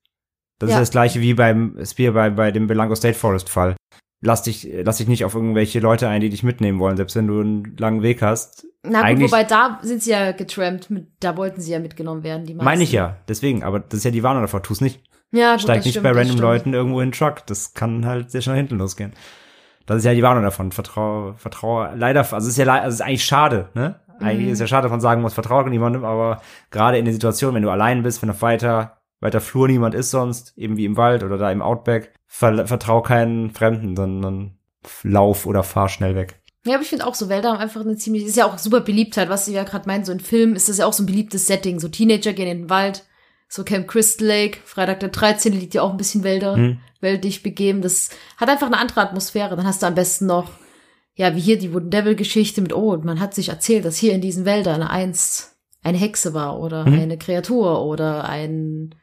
Das 0.59 0.69
Ja. 0.69 0.75
ist 0.77 0.81
das 0.81 0.91
gleiche 0.91 1.19
wie 1.21 1.33
beim, 1.33 1.75
wie 1.95 2.09
bei, 2.11 2.29
bei 2.29 2.51
dem 2.51 2.67
Belango 2.67 2.95
State 2.95 3.17
Forest 3.17 3.49
Fall. 3.49 3.75
Lass 4.21 4.43
dich, 4.43 4.65
lass 4.83 4.97
dich 4.97 5.07
nicht 5.09 5.25
auf 5.25 5.35
irgendwelche 5.35 5.81
Leute 5.81 6.07
ein, 6.07 6.21
die 6.21 6.29
dich 6.29 6.43
mitnehmen 6.43 6.79
wollen, 6.79 6.95
selbst 6.95 7.15
wenn 7.17 7.27
du 7.27 7.41
einen 7.41 7.75
langen 7.77 8.03
Weg 8.03 8.21
hast. 8.21 8.65
Na 8.83 8.99
gut, 8.99 9.07
Eigentlich- 9.09 9.31
wobei 9.31 9.43
da 9.43 9.79
sind 9.81 10.01
sie 10.01 10.11
ja 10.11 10.31
getrampt, 10.31 10.89
mit, 10.89 11.07
da 11.19 11.35
wollten 11.35 11.59
sie 11.59 11.71
ja 11.73 11.79
mitgenommen 11.79 12.23
werden, 12.23 12.45
die 12.45 12.53
meisten. 12.53 12.63
Meine 12.65 12.83
ich 12.83 12.91
ja, 12.93 13.17
deswegen, 13.27 13.63
aber 13.63 13.79
das 13.81 13.97
ist 13.97 14.03
ja 14.05 14.11
die 14.11 14.23
Warnung 14.23 14.43
davor, 14.43 14.63
tu's 14.63 14.79
nicht. 14.81 15.01
Ja, 15.31 15.53
gut, 15.53 15.61
Steig 15.63 15.83
nicht 15.83 15.91
stimmt, 15.93 16.03
bei 16.03 16.11
random. 16.11 16.37
Leuten 16.37 16.73
irgendwo 16.73 17.01
in 17.01 17.07
den 17.09 17.17
Truck. 17.17 17.45
Das 17.47 17.73
kann 17.73 18.05
halt 18.05 18.29
sehr 18.31 18.41
schnell 18.41 18.55
hinten 18.57 18.77
losgehen. 18.77 19.13
Das 19.85 19.97
ist 19.97 20.05
ja 20.05 20.13
die 20.13 20.23
Warnung 20.23 20.43
davon. 20.43 20.71
Vertraue, 20.71 21.35
vertraue, 21.37 21.93
leider, 21.95 22.21
also 22.21 22.37
es 22.37 22.47
ist 22.47 22.57
ja, 22.57 22.71
also 22.71 22.87
es 22.89 22.95
ist 22.95 23.01
eigentlich 23.01 23.25
schade, 23.25 23.69
ne? 23.73 23.99
Eigentlich 24.19 24.47
Mhm. 24.47 24.53
ist 24.53 24.59
ja 24.59 24.67
schade, 24.67 24.83
dass 24.83 24.91
man 24.91 25.01
sagen 25.01 25.21
muss, 25.21 25.33
vertraue 25.33 25.69
niemandem, 25.69 26.05
aber 26.05 26.41
gerade 26.71 26.97
in 26.97 27.05
der 27.05 27.13
Situation, 27.13 27.55
wenn 27.55 27.63
du 27.63 27.69
allein 27.69 28.03
bist, 28.03 28.21
wenn 28.21 28.29
auf 28.29 28.41
weiter, 28.41 28.97
weiter 29.19 29.41
Flur 29.41 29.67
niemand 29.67 29.95
ist 29.95 30.11
sonst, 30.11 30.57
eben 30.57 30.77
wie 30.77 30.85
im 30.85 30.97
Wald 30.97 31.23
oder 31.23 31.37
da 31.37 31.51
im 31.51 31.61
Outback, 31.61 32.13
ver, 32.27 32.67
vertrau 32.67 33.01
keinen 33.01 33.49
Fremden, 33.51 33.95
sondern 33.95 34.57
lauf 35.01 35.45
oder 35.45 35.63
fahr 35.63 35.89
schnell 35.89 36.15
weg. 36.15 36.39
Ja, 36.65 36.75
aber 36.75 36.83
ich 36.83 36.89
finde 36.89 37.05
auch 37.05 37.15
so 37.15 37.27
Wälder 37.27 37.49
haben 37.51 37.59
einfach 37.59 37.81
eine 37.81 37.97
ziemlich, 37.97 38.23
ist 38.25 38.37
ja 38.37 38.45
auch 38.45 38.57
super 38.57 38.79
Beliebtheit, 38.81 39.27
was 39.29 39.45
sie 39.45 39.53
ja 39.53 39.63
gerade 39.63 39.87
meinen, 39.87 40.05
so 40.05 40.13
in 40.13 40.21
Filmen 40.21 40.55
ist 40.55 40.69
das 40.69 40.77
ja 40.77 40.85
auch 40.85 40.93
so 40.93 41.03
ein 41.03 41.07
beliebtes 41.07 41.47
Setting. 41.47 41.79
So 41.79 41.89
Teenager 41.89 42.31
gehen 42.31 42.47
in 42.47 42.57
den 42.59 42.69
Wald, 42.69 43.03
so 43.55 43.63
Camp 43.63 43.87
Crystal 43.87 44.27
Lake, 44.27 44.57
Freitag 44.65 44.99
der 45.01 45.09
13. 45.09 45.53
liegt 45.53 45.75
ja 45.75 45.83
auch 45.83 45.91
ein 45.91 45.97
bisschen 45.97 46.23
Wälder, 46.23 46.57
Mhm. 46.57 46.79
wäldig 47.01 47.43
begeben. 47.43 47.81
Das 47.83 48.09
hat 48.37 48.49
einfach 48.49 48.65
eine 48.67 48.77
andere 48.79 49.01
Atmosphäre. 49.01 49.55
Dann 49.55 49.67
hast 49.67 49.83
du 49.83 49.85
am 49.85 49.93
besten 49.95 50.25
noch, 50.25 50.49
ja, 51.15 51.35
wie 51.35 51.39
hier 51.39 51.59
die 51.59 51.71
Wooden 51.73 51.91
Devil 51.91 52.15
Geschichte 52.15 52.61
mit, 52.61 52.73
oh, 52.73 52.97
man 53.03 53.19
hat 53.19 53.35
sich 53.35 53.49
erzählt, 53.49 53.85
dass 53.85 53.97
hier 53.97 54.13
in 54.13 54.21
diesen 54.21 54.45
Wäldern 54.45 54.81
einst 54.81 55.55
eine 55.83 55.99
Hexe 55.99 56.33
war 56.33 56.59
oder 56.59 56.85
Mhm. 56.87 56.93
eine 56.99 57.17
Kreatur 57.19 57.81
oder 57.83 58.27
ein, 58.27 58.95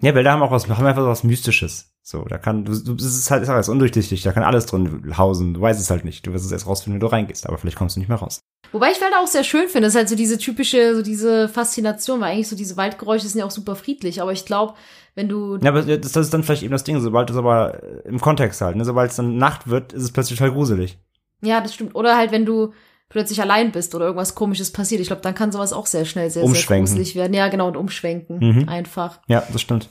Ja, 0.00 0.14
Wälder 0.14 0.30
haben 0.32 0.42
auch 0.42 0.50
was, 0.52 0.68
haben 0.68 0.86
einfach 0.86 1.02
so 1.02 1.08
was 1.08 1.24
Mystisches. 1.24 1.92
So, 2.08 2.22
da 2.22 2.38
kann, 2.38 2.64
du, 2.64 2.72
du, 2.78 2.94
es 2.94 3.16
ist 3.16 3.32
halt, 3.32 3.42
ist 3.42 3.48
alles 3.48 3.68
undurchsichtig, 3.68 4.22
da 4.22 4.30
kann 4.30 4.44
alles 4.44 4.66
drin 4.66 5.18
hausen. 5.18 5.54
Du 5.54 5.60
weißt 5.60 5.80
es 5.80 5.90
halt 5.90 6.04
nicht. 6.04 6.24
Du 6.24 6.32
wirst 6.32 6.44
es 6.44 6.52
erst 6.52 6.68
rausfinden, 6.68 6.94
wenn 6.94 7.00
du 7.00 7.12
reingehst, 7.12 7.48
aber 7.48 7.58
vielleicht 7.58 7.76
kommst 7.76 7.96
du 7.96 8.00
nicht 8.00 8.08
mehr 8.08 8.18
raus. 8.18 8.38
Wobei 8.70 8.92
ich 8.92 9.00
Wälder 9.00 9.18
auch 9.20 9.26
sehr 9.26 9.42
schön 9.42 9.66
finde. 9.66 9.88
Das 9.88 9.94
ist 9.94 9.98
halt 9.98 10.08
so 10.08 10.14
diese 10.14 10.38
typische, 10.38 10.94
so 10.94 11.02
diese 11.02 11.48
Faszination, 11.48 12.20
weil 12.20 12.34
eigentlich 12.34 12.46
so 12.46 12.54
diese 12.54 12.76
Waldgeräusche 12.76 13.26
sind 13.26 13.40
ja 13.40 13.44
auch 13.44 13.50
super 13.50 13.74
friedlich. 13.74 14.22
Aber 14.22 14.30
ich 14.30 14.44
glaube, 14.44 14.74
wenn 15.16 15.28
du. 15.28 15.56
Ja, 15.56 15.70
aber 15.70 15.82
das, 15.82 16.12
das 16.12 16.26
ist 16.26 16.32
dann 16.32 16.44
vielleicht 16.44 16.62
eben 16.62 16.70
das 16.70 16.84
Ding, 16.84 17.00
sobald 17.00 17.28
es 17.28 17.36
aber 17.36 17.82
äh, 17.82 18.08
im 18.08 18.20
Kontext 18.20 18.60
halt, 18.60 18.76
ne, 18.76 18.84
sobald 18.84 19.10
es 19.10 19.16
dann 19.16 19.36
Nacht 19.36 19.66
wird, 19.66 19.92
ist 19.92 20.04
es 20.04 20.12
plötzlich 20.12 20.38
total 20.38 20.54
gruselig. 20.54 21.00
Ja, 21.42 21.60
das 21.60 21.74
stimmt. 21.74 21.96
Oder 21.96 22.16
halt, 22.16 22.30
wenn 22.30 22.46
du 22.46 22.72
plötzlich 23.08 23.40
allein 23.40 23.72
bist 23.72 23.96
oder 23.96 24.04
irgendwas 24.04 24.36
komisches 24.36 24.70
passiert. 24.70 25.00
Ich 25.00 25.08
glaube, 25.08 25.22
dann 25.22 25.34
kann 25.34 25.50
sowas 25.50 25.72
auch 25.72 25.86
sehr 25.86 26.04
schnell 26.04 26.30
sehr, 26.30 26.46
sehr 26.46 26.78
gruselig 26.78 27.16
werden. 27.16 27.34
Ja, 27.34 27.48
genau, 27.48 27.66
und 27.66 27.76
umschwenken. 27.76 28.38
Mhm. 28.38 28.68
Einfach. 28.68 29.18
Ja, 29.26 29.42
das 29.52 29.60
stimmt. 29.60 29.88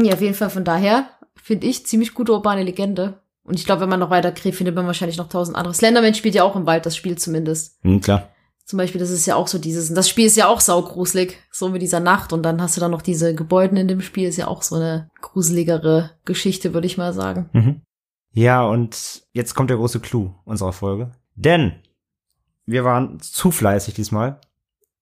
Ja, 0.00 0.14
auf 0.14 0.20
jeden 0.20 0.34
Fall 0.34 0.50
von 0.50 0.64
daher 0.64 1.08
finde 1.36 1.66
ich 1.66 1.86
ziemlich 1.86 2.14
gute 2.14 2.32
urbane 2.32 2.62
Legende. 2.62 3.20
Und 3.44 3.58
ich 3.58 3.66
glaube, 3.66 3.82
wenn 3.82 3.90
man 3.90 4.00
noch 4.00 4.10
weiter 4.10 4.32
kriegt, 4.32 4.56
findet 4.56 4.74
man 4.74 4.86
wahrscheinlich 4.86 5.18
noch 5.18 5.28
tausend 5.28 5.56
andere. 5.56 5.74
Slenderman 5.74 6.14
spielt 6.14 6.34
ja 6.34 6.44
auch 6.44 6.56
im 6.56 6.66
Wald, 6.66 6.86
das 6.86 6.96
Spiel 6.96 7.18
zumindest. 7.18 7.78
Hm, 7.82 8.00
klar. 8.00 8.30
Zum 8.64 8.78
Beispiel, 8.78 8.98
das 8.98 9.10
ist 9.10 9.26
ja 9.26 9.36
auch 9.36 9.46
so 9.46 9.58
dieses, 9.58 9.90
und 9.90 9.94
das 9.94 10.08
Spiel 10.08 10.24
ist 10.24 10.38
ja 10.38 10.48
auch 10.48 10.60
saugruselig, 10.60 11.36
so 11.50 11.68
mit 11.68 11.82
dieser 11.82 12.00
Nacht. 12.00 12.32
Und 12.32 12.42
dann 12.42 12.62
hast 12.62 12.76
du 12.76 12.80
dann 12.80 12.90
noch 12.90 13.02
diese 13.02 13.34
Gebäuden 13.34 13.76
in 13.76 13.88
dem 13.88 14.00
Spiel, 14.00 14.26
ist 14.26 14.38
ja 14.38 14.48
auch 14.48 14.62
so 14.62 14.76
eine 14.76 15.10
gruseligere 15.20 16.12
Geschichte, 16.24 16.72
würde 16.72 16.86
ich 16.86 16.96
mal 16.96 17.12
sagen. 17.12 17.50
Mhm. 17.52 17.82
Ja, 18.32 18.64
und 18.64 19.26
jetzt 19.32 19.54
kommt 19.54 19.68
der 19.68 19.76
große 19.76 20.00
Clou 20.00 20.34
unserer 20.44 20.72
Folge. 20.72 21.12
Denn 21.34 21.74
wir 22.64 22.84
waren 22.84 23.20
zu 23.20 23.50
fleißig 23.50 23.92
diesmal. 23.92 24.40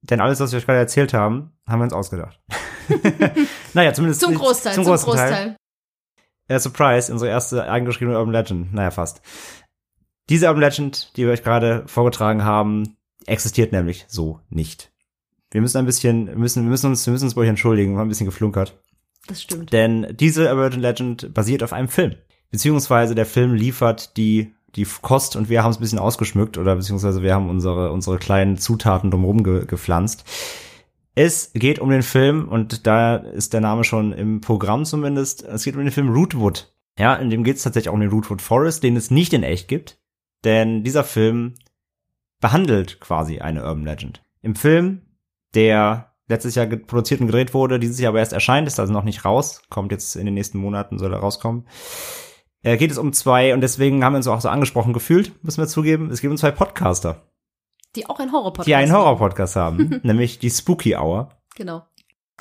Denn 0.02 0.20
alles, 0.20 0.40
was 0.40 0.50
wir 0.50 0.58
euch 0.58 0.66
gerade 0.66 0.80
erzählt 0.80 1.14
haben, 1.14 1.52
haben 1.64 1.78
wir 1.78 1.84
uns 1.84 1.92
ausgedacht. 1.92 2.40
naja, 3.74 3.92
zumindest 3.92 4.20
Zum 4.20 4.34
Großteil, 4.34 4.74
Zum 4.74 4.84
zum, 4.84 4.92
großen 4.94 5.12
Teil. 5.14 5.28
Großteil. 5.28 5.56
Äh, 6.48 6.58
Surprise, 6.58 7.12
unsere 7.12 7.30
erste 7.30 7.68
eigengeschriebene 7.70 8.18
Urban 8.18 8.32
Legend. 8.32 8.74
Naja, 8.74 8.90
fast. 8.90 9.22
Diese 10.28 10.46
Urban 10.46 10.60
Legend, 10.60 11.16
die 11.16 11.24
wir 11.24 11.32
euch 11.32 11.42
gerade 11.42 11.84
vorgetragen 11.86 12.44
haben, 12.44 12.96
Existiert 13.26 13.72
nämlich 13.72 14.04
so 14.08 14.40
nicht. 14.50 14.92
Wir 15.50 15.60
müssen 15.60 15.78
ein 15.78 15.86
bisschen, 15.86 16.28
wir 16.28 16.36
müssen, 16.36 16.64
wir 16.64 16.70
müssen 16.70 16.86
uns, 16.86 17.06
wir 17.06 17.12
müssen 17.12 17.24
uns 17.24 17.34
bei 17.34 17.42
euch 17.42 17.48
entschuldigen, 17.48 17.92
wir 17.92 17.98
haben 17.98 18.06
ein 18.06 18.08
bisschen 18.08 18.26
geflunkert. 18.26 18.78
Das 19.26 19.42
stimmt. 19.42 19.72
Denn 19.72 20.06
diese 20.18 20.54
Urban 20.54 20.80
Legend 20.80 21.32
basiert 21.34 21.62
auf 21.62 21.72
einem 21.72 21.88
Film. 21.88 22.14
Beziehungsweise 22.50 23.14
der 23.14 23.26
Film 23.26 23.54
liefert 23.54 24.16
die, 24.16 24.54
die 24.74 24.86
Kost 25.02 25.36
und 25.36 25.48
wir 25.48 25.62
haben 25.62 25.70
es 25.70 25.78
ein 25.78 25.82
bisschen 25.82 25.98
ausgeschmückt 25.98 26.58
oder 26.58 26.74
beziehungsweise 26.74 27.22
wir 27.22 27.34
haben 27.34 27.48
unsere, 27.48 27.92
unsere 27.92 28.18
kleinen 28.18 28.58
Zutaten 28.58 29.10
drumherum 29.10 29.44
ge 29.44 29.66
gepflanzt. 29.66 30.24
Es 31.14 31.52
geht 31.52 31.78
um 31.78 31.90
den 31.90 32.02
Film 32.02 32.48
und 32.48 32.86
da 32.86 33.16
ist 33.16 33.52
der 33.52 33.60
Name 33.60 33.84
schon 33.84 34.12
im 34.12 34.40
Programm 34.40 34.84
zumindest. 34.84 35.42
Es 35.42 35.64
geht 35.64 35.76
um 35.76 35.82
den 35.82 35.90
Film 35.90 36.08
Rootwood. 36.08 36.74
Ja, 36.98 37.14
in 37.14 37.30
dem 37.30 37.44
geht 37.44 37.56
es 37.56 37.62
tatsächlich 37.62 37.90
auch 37.90 37.94
um 37.94 38.00
den 38.00 38.10
Rootwood 38.10 38.40
Forest, 38.40 38.82
den 38.82 38.96
es 38.96 39.10
nicht 39.10 39.32
in 39.32 39.42
echt 39.42 39.68
gibt. 39.68 39.98
Denn 40.44 40.84
dieser 40.84 41.04
Film 41.04 41.54
behandelt 42.40 43.00
quasi 43.00 43.40
eine 43.40 43.62
Urban 43.62 43.84
Legend. 43.84 44.22
Im 44.40 44.56
Film, 44.56 45.02
der 45.54 46.14
letztes 46.28 46.54
Jahr 46.54 46.66
produziert 46.66 47.20
und 47.20 47.26
gedreht 47.26 47.54
wurde, 47.54 47.78
dieses 47.78 48.00
Jahr 48.00 48.10
aber 48.10 48.18
erst 48.18 48.32
erscheint, 48.32 48.66
ist 48.66 48.80
also 48.80 48.92
noch 48.92 49.04
nicht 49.04 49.24
raus, 49.24 49.62
kommt 49.68 49.92
jetzt 49.92 50.16
in 50.16 50.24
den 50.24 50.34
nächsten 50.34 50.58
Monaten, 50.58 50.98
soll 50.98 51.12
er 51.12 51.20
rauskommen. 51.20 51.66
Äh, 52.62 52.76
geht 52.78 52.90
es 52.90 52.98
um 52.98 53.12
zwei, 53.12 53.54
und 53.54 53.60
deswegen 53.60 54.04
haben 54.04 54.14
wir 54.14 54.18
uns 54.18 54.26
auch 54.28 54.40
so 54.40 54.48
angesprochen 54.48 54.92
gefühlt, 54.92 55.32
müssen 55.44 55.60
wir 55.60 55.68
zugeben, 55.68 56.10
es 56.10 56.20
geht 56.20 56.30
um 56.30 56.36
zwei 56.36 56.52
Podcaster, 56.52 57.31
Die 57.96 58.06
auch 58.06 58.18
ein 58.18 58.32
Horror-Podcast 58.32 58.66
die 58.66 58.74
einen. 58.74 58.92
Horror-Podcast 58.92 59.56
haben, 59.56 60.00
nämlich 60.02 60.38
die 60.38 60.50
Spooky 60.50 60.96
Hour. 60.96 61.30
Genau. 61.54 61.84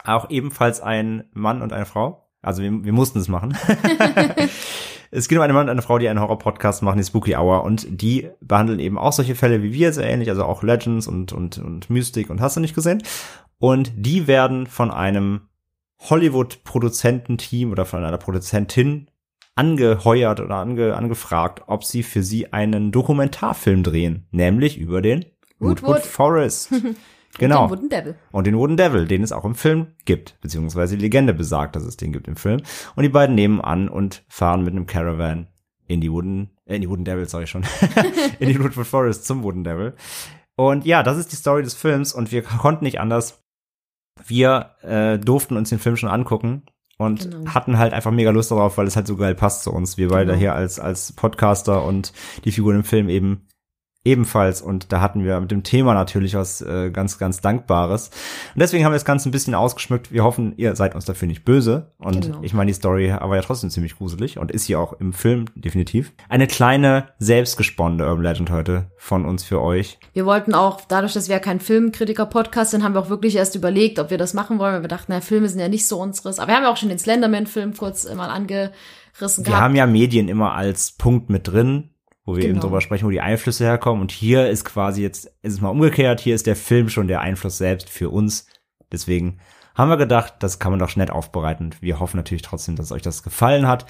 Auch 0.03 0.29
ebenfalls 0.29 0.81
ein 0.81 1.25
Mann 1.33 1.61
und 1.61 1.73
eine 1.73 1.85
Frau. 1.85 2.29
Also 2.41 2.63
wir, 2.63 2.83
wir 2.83 2.93
mussten 2.93 3.19
es 3.19 3.27
machen. 3.27 3.57
es 5.11 5.27
geht 5.27 5.37
um 5.37 5.43
einen 5.43 5.53
Mann 5.53 5.65
und 5.65 5.71
eine 5.71 5.81
Frau, 5.81 5.97
die 5.99 6.07
einen 6.07 6.21
Horror-Podcast 6.21 6.83
machen, 6.83 6.97
die 6.97 7.03
Spooky 7.03 7.35
Hour. 7.35 7.63
Und 7.63 7.85
die 8.01 8.29
behandeln 8.39 8.79
eben 8.79 8.97
auch 8.97 9.13
solche 9.13 9.35
Fälle 9.35 9.61
wie 9.61 9.73
wir, 9.73 9.91
sehr 9.93 10.09
ähnlich, 10.09 10.29
also 10.29 10.45
auch 10.45 10.63
Legends 10.63 11.07
und, 11.07 11.33
und, 11.33 11.57
und 11.57 11.89
Mystik 11.89 12.29
und 12.29 12.39
hast 12.39 12.55
du 12.55 12.61
nicht 12.61 12.75
gesehen. 12.75 13.03
Und 13.59 13.91
die 13.95 14.27
werden 14.27 14.67
von 14.67 14.89
einem 14.89 15.49
Hollywood-Produzententeam 16.09 17.71
oder 17.71 17.85
von 17.85 18.03
einer 18.03 18.17
Produzentin 18.17 19.11
angeheuert 19.55 20.39
oder 20.39 20.55
ange, 20.55 20.95
angefragt, 20.95 21.63
ob 21.67 21.83
sie 21.83 22.03
für 22.03 22.23
sie 22.23 22.51
einen 22.53 22.91
Dokumentarfilm 22.91 23.83
drehen, 23.83 24.27
nämlich 24.31 24.77
über 24.77 25.01
den 25.01 25.25
Rootwood. 25.61 25.89
Rootwood 25.97 26.05
Forest. 26.05 26.69
genau. 27.37 27.67
Den 27.67 27.71
Wooden 27.77 27.89
Devil. 27.89 28.15
Und 28.31 28.47
den 28.47 28.57
Wooden 28.57 28.77
Devil, 28.77 29.07
den 29.07 29.23
es 29.23 29.31
auch 29.31 29.45
im 29.45 29.55
Film 29.55 29.87
gibt, 30.05 30.39
beziehungsweise 30.41 30.95
die 30.97 31.01
Legende 31.03 31.33
besagt, 31.33 31.75
dass 31.75 31.83
es 31.83 31.97
den 31.97 32.11
gibt 32.13 32.27
im 32.27 32.35
Film. 32.35 32.61
Und 32.95 33.03
die 33.03 33.09
beiden 33.09 33.35
nehmen 33.35 33.61
an 33.61 33.89
und 33.89 34.23
fahren 34.27 34.63
mit 34.63 34.73
einem 34.73 34.85
Caravan 34.87 35.47
in 35.87 36.01
die 36.01 36.11
Wooden, 36.11 36.51
äh, 36.65 36.75
in 36.75 36.81
die 36.81 36.89
Wooden 36.89 37.05
Devil, 37.05 37.27
sag 37.27 37.43
ich 37.43 37.49
schon, 37.49 37.63
in 38.39 38.49
die 38.49 38.55
Rootwood 38.55 38.87
Forest 38.87 39.25
zum 39.25 39.43
Wooden 39.43 39.63
Devil. 39.63 39.93
Und 40.55 40.85
ja, 40.85 41.03
das 41.03 41.17
ist 41.17 41.31
die 41.31 41.35
Story 41.37 41.63
des 41.63 41.73
Films 41.73 42.13
und 42.13 42.31
wir 42.31 42.43
konnten 42.43 42.83
nicht 42.85 42.99
anders. 42.99 43.41
Wir 44.25 44.75
äh, 44.81 45.17
durften 45.17 45.57
uns 45.57 45.69
den 45.69 45.79
Film 45.79 45.97
schon 45.97 46.09
angucken 46.09 46.63
und 46.97 47.31
Genau. 47.31 47.51
hatten 47.53 47.77
halt 47.79 47.93
einfach 47.93 48.11
mega 48.11 48.29
Lust 48.29 48.51
darauf, 48.51 48.77
weil 48.77 48.85
es 48.87 48.95
halt 48.95 49.07
so 49.07 49.15
geil 49.15 49.33
passt 49.33 49.63
zu 49.63 49.71
uns. 49.71 49.97
Wir 49.97 50.09
beide 50.09 50.27
Genau. 50.33 50.39
hier 50.39 50.53
als, 50.53 50.79
als 50.79 51.13
Podcaster 51.13 51.83
und 51.83 52.13
die 52.45 52.51
Figuren 52.51 52.77
im 52.77 52.83
Film 52.83 53.09
eben 53.09 53.47
ebenfalls. 54.03 54.61
Und 54.61 54.91
da 54.91 54.99
hatten 55.01 55.23
wir 55.23 55.39
mit 55.39 55.51
dem 55.51 55.63
Thema 55.63 55.93
natürlich 55.93 56.33
was 56.33 56.61
äh, 56.61 56.89
ganz, 56.91 57.17
ganz 57.19 57.41
Dankbares. 57.41 58.09
Und 58.55 58.59
deswegen 58.59 58.83
haben 58.83 58.91
wir 58.91 58.95
das 58.95 59.05
Ganze 59.05 59.29
ein 59.29 59.31
bisschen 59.31 59.53
ausgeschmückt. 59.55 60.11
Wir 60.11 60.23
hoffen, 60.23 60.53
ihr 60.57 60.75
seid 60.75 60.95
uns 60.95 61.05
dafür 61.05 61.27
nicht 61.27 61.45
böse. 61.45 61.91
Und 61.99 62.21
Genau. 62.25 62.39
ich 62.41 62.53
meine, 62.53 62.69
die 62.69 62.73
Story 62.75 63.09
war 63.11 63.35
ja 63.35 63.41
trotzdem 63.41 63.69
ziemlich 63.69 63.97
gruselig 63.97 64.37
und 64.39 64.51
ist 64.51 64.65
hier 64.65 64.79
auch 64.79 64.93
im 64.93 65.13
Film 65.13 65.45
definitiv. 65.55 66.13
Eine 66.29 66.47
kleine, 66.47 67.09
selbstgesponnene 67.19 68.05
Urban 68.07 68.23
Legend 68.23 68.49
heute 68.49 68.91
von 68.97 69.25
uns 69.25 69.43
für 69.43 69.61
euch. 69.61 69.99
Wir 70.13 70.25
wollten 70.25 70.53
auch, 70.53 70.81
dadurch, 70.87 71.13
dass 71.13 71.27
wir 71.27 71.35
ja 71.35 71.39
kein 71.39 71.59
Filmkritiker-Podcast 71.59 72.71
sind, 72.71 72.83
haben 72.83 72.95
wir 72.95 73.01
auch 73.01 73.09
wirklich 73.09 73.35
erst 73.35 73.55
überlegt, 73.55 73.99
ob 73.99 74.09
wir 74.09 74.17
das 74.17 74.33
machen 74.33 74.57
wollen, 74.59 74.73
weil 74.75 74.81
wir 74.83 74.87
dachten, 74.87 75.11
na, 75.11 75.21
Filme 75.21 75.47
sind 75.49 75.59
ja 75.59 75.69
nicht 75.69 75.87
so 75.87 75.99
unseres. 75.99 76.39
Aber 76.39 76.47
wir 76.49 76.55
haben 76.55 76.63
ja 76.63 76.71
auch 76.71 76.77
schon 76.77 76.89
den 76.89 76.99
Slenderman-Film 76.99 77.75
kurz 77.77 78.11
mal 78.15 78.29
angerissen 78.29 78.71
Wir 79.37 79.43
gehabt. 79.51 79.61
haben 79.61 79.75
ja 79.75 79.85
Medien 79.85 80.27
immer 80.27 80.53
als 80.53 80.93
Punkt 80.93 81.29
mit 81.29 81.47
drin, 81.47 81.89
wo 82.25 82.35
wir 82.35 82.43
eben 82.43 82.53
Genau. 82.53 82.63
drüber 82.65 82.81
sprechen, 82.81 83.05
wo 83.05 83.09
die 83.09 83.21
Einflüsse 83.21 83.63
herkommen. 83.65 84.01
Und 84.01 84.11
hier 84.11 84.49
ist 84.49 84.65
quasi 84.65 85.01
jetzt, 85.01 85.25
ist 85.41 85.53
es 85.53 85.61
mal 85.61 85.69
umgekehrt, 85.69 86.19
hier 86.19 86.35
ist 86.35 86.47
der 86.47 86.55
Film 86.55 86.89
schon 86.89 87.07
der 87.07 87.21
Einfluss 87.21 87.57
selbst 87.57 87.89
für 87.89 88.09
uns. 88.09 88.45
Deswegen 88.91 89.39
haben 89.75 89.89
wir 89.89 89.97
gedacht, 89.97 90.35
das 90.39 90.59
kann 90.59 90.71
man 90.71 90.79
doch 90.79 90.95
nett 90.95 91.11
aufbereiten. 91.11 91.73
Wir 91.79 91.99
hoffen 91.99 92.17
natürlich 92.17 92.41
trotzdem, 92.41 92.75
dass 92.75 92.91
euch 92.91 93.01
das 93.01 93.23
gefallen 93.23 93.67
hat, 93.67 93.85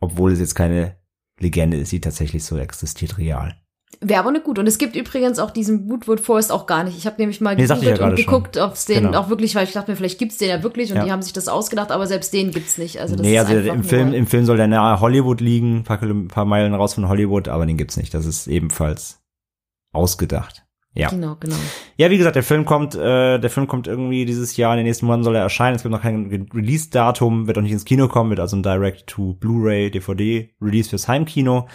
obwohl 0.00 0.32
es 0.32 0.38
jetzt 0.40 0.54
keine 0.54 0.96
Legende 1.40 1.76
ist, 1.76 1.90
die 1.92 2.00
tatsächlich 2.00 2.44
so 2.44 2.56
existiert 2.56 3.18
real. 3.18 3.56
Wäre 4.00 4.20
aber 4.20 4.32
nicht 4.32 4.44
gut. 4.44 4.58
Und 4.58 4.66
es 4.66 4.78
gibt 4.78 4.96
übrigens 4.96 5.38
auch 5.38 5.50
diesen 5.50 5.88
Woodwood 5.90 6.20
Forest 6.20 6.52
auch 6.52 6.66
gar 6.66 6.84
nicht. 6.84 6.96
Ich 6.98 7.06
habe 7.06 7.16
nämlich 7.18 7.40
mal 7.40 7.54
Nee, 7.56 7.64
ich 7.64 7.68
ja 7.68 7.74
gegoogelt 7.76 8.00
und 8.00 8.16
geguckt, 8.16 8.56
ob 8.58 8.72
es 8.74 8.84
den 8.86 9.04
Genau. 9.04 9.18
auch 9.20 9.28
wirklich, 9.28 9.54
weil 9.54 9.64
ich 9.64 9.72
dachte 9.72 9.90
mir, 9.90 9.96
vielleicht 9.96 10.18
gibt's 10.18 10.38
den 10.38 10.48
ja 10.48 10.62
wirklich 10.62 10.90
und 10.90 10.98
Ja. 10.98 11.04
die 11.04 11.12
haben 11.12 11.22
sich 11.22 11.32
das 11.32 11.48
ausgedacht, 11.48 11.90
aber 11.92 12.06
selbst 12.06 12.32
den 12.32 12.50
gibt's 12.50 12.78
nicht. 12.78 13.00
Also 13.00 13.16
das 13.16 13.24
nee, 13.26 13.34
ist 13.36 13.40
also 13.46 13.56
einfach 13.56 13.74
im 13.74 13.84
Film, 13.84 14.12
im 14.14 14.26
Film 14.26 14.44
soll 14.44 14.56
der 14.56 14.66
nahe 14.68 15.00
Hollywood 15.00 15.40
liegen, 15.40 15.78
ein 15.78 15.84
paar, 15.84 15.98
paar 16.28 16.44
Meilen 16.44 16.74
raus 16.74 16.94
von 16.94 17.08
Hollywood, 17.08 17.48
aber 17.48 17.66
den 17.66 17.76
gibt's 17.76 17.96
nicht. 17.96 18.12
Das 18.14 18.26
ist 18.26 18.46
ebenfalls 18.46 19.20
ausgedacht. 19.92 20.62
Ja. 20.96 21.08
Genau, 21.08 21.36
genau. 21.40 21.56
Ja, 21.96 22.08
wie 22.10 22.18
gesagt, 22.18 22.36
der 22.36 22.44
Film 22.44 22.64
kommt, 22.64 22.94
äh, 22.94 23.38
der 23.40 23.50
Film 23.50 23.66
kommt 23.66 23.88
irgendwie 23.88 24.24
dieses 24.26 24.56
Jahr, 24.56 24.74
in 24.74 24.76
den 24.78 24.86
nächsten 24.86 25.06
Monaten 25.06 25.24
soll 25.24 25.34
er 25.34 25.42
erscheinen. 25.42 25.74
Es 25.74 25.82
gibt 25.82 25.92
noch 25.92 26.02
kein 26.02 26.26
Re- 26.26 26.46
Release-Datum, 26.54 27.48
wird 27.48 27.58
auch 27.58 27.62
nicht 27.62 27.72
ins 27.72 27.84
Kino 27.84 28.06
kommen, 28.06 28.30
wird 28.30 28.38
also 28.38 28.56
ein 28.56 28.62
Direct-to-Blu-ray, 28.62 29.90
DVD-Release 29.90 30.90
fürs 30.90 31.08
Heimkino. 31.08 31.66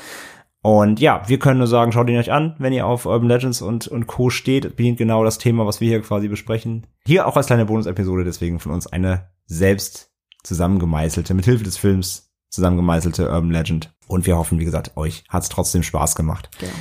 Und 0.61 0.99
ja, 0.99 1.23
wir 1.27 1.39
können 1.39 1.59
nur 1.59 1.67
sagen, 1.67 1.91
schaut 1.91 2.09
ihn 2.09 2.17
euch 2.17 2.31
an, 2.31 2.55
wenn 2.59 2.73
ihr 2.73 2.85
auf 2.85 3.05
Urban 3.05 3.29
Legends 3.29 3.61
und, 3.61 3.87
und 3.87 4.07
Co. 4.07 4.29
steht, 4.29 4.75
bedient 4.75 4.97
genau 4.97 5.23
das 5.23 5.37
Thema, 5.37 5.65
was 5.65 5.79
wir 5.79 5.87
hier 5.87 6.01
quasi 6.01 6.27
besprechen. 6.27 6.87
Hier 7.05 7.27
auch 7.27 7.37
als 7.37 7.47
kleine 7.47 7.65
Bonus-Episode, 7.65 8.25
deswegen 8.25 8.59
von 8.59 8.73
uns 8.73 8.85
eine 8.87 9.29
selbst 9.45 10.11
zusammengemeißelte, 10.43 11.33
mit 11.33 11.45
Hilfe 11.45 11.63
des 11.63 11.77
Films 11.77 12.33
zusammengemeißelte 12.49 13.29
Urban 13.29 13.51
Legend. 13.51 13.93
Und 14.07 14.25
wir 14.25 14.37
hoffen, 14.37 14.59
wie 14.59 14.65
gesagt, 14.65 14.97
euch 14.97 15.23
hat's 15.29 15.49
trotzdem 15.49 15.83
Spaß 15.83 16.15
gemacht. 16.15 16.49
genau. 16.59 16.71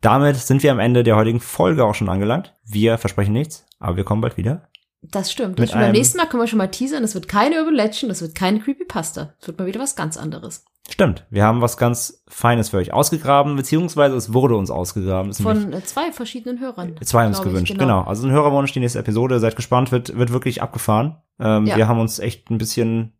Damit 0.00 0.36
sind 0.36 0.62
wir 0.62 0.70
am 0.72 0.78
Ende 0.78 1.02
der 1.02 1.16
heutigen 1.16 1.40
Folge 1.40 1.84
auch 1.84 1.94
schon 1.94 2.08
angelangt. 2.08 2.54
Wir 2.64 2.96
versprechen 2.96 3.32
nichts, 3.32 3.66
aber 3.80 3.96
wir 3.96 4.04
kommen 4.04 4.20
bald 4.20 4.36
wieder. 4.36 4.68
Das 5.10 5.30
stimmt. 5.32 5.60
Und 5.60 5.72
beim 5.72 5.92
nächsten 5.92 6.18
Mal 6.18 6.26
können 6.26 6.42
wir 6.42 6.46
schon 6.46 6.58
mal 6.58 6.68
teasern, 6.70 7.04
es 7.04 7.14
wird 7.14 7.28
keine 7.28 7.58
Urban 7.60 7.74
Legend, 7.74 8.10
es 8.12 8.22
wird 8.22 8.34
keine 8.34 8.60
Creepypasta. 8.60 9.34
Es 9.40 9.46
wird 9.46 9.58
mal 9.58 9.66
wieder 9.66 9.80
was 9.80 9.96
ganz 9.96 10.16
anderes. 10.16 10.64
Stimmt, 10.88 11.26
wir 11.30 11.42
haben 11.42 11.60
was 11.60 11.76
ganz 11.78 12.22
Feines 12.28 12.68
für 12.68 12.76
euch 12.76 12.92
ausgegraben, 12.92 13.56
beziehungsweise 13.56 14.14
es 14.14 14.32
wurde 14.32 14.54
uns 14.56 14.70
ausgegraben. 14.70 15.30
Es 15.32 15.40
Von 15.40 15.72
äh, 15.72 15.82
zwei 15.84 16.12
verschiedenen 16.12 16.60
Hörern. 16.60 16.94
zwei 17.02 17.26
uns 17.26 17.38
glaub 17.38 17.46
ich, 17.46 17.52
gewünscht, 17.52 17.76
genau. 17.76 18.02
Also 18.02 18.24
ein 18.26 18.30
Hörerwunsch, 18.32 18.72
die 18.72 18.78
nächste 18.80 19.00
Episode, 19.00 19.40
seid 19.40 19.56
gespannt, 19.56 19.90
wird, 19.90 20.16
wird 20.16 20.32
wirklich 20.32 20.62
abgefahren. 20.62 21.16
Ähm, 21.40 21.66
Ja. 21.66 21.76
Wir 21.76 21.88
haben 21.88 21.98
uns 21.98 22.20
echt 22.20 22.50
ein 22.50 22.58
bisschen, 22.58 23.14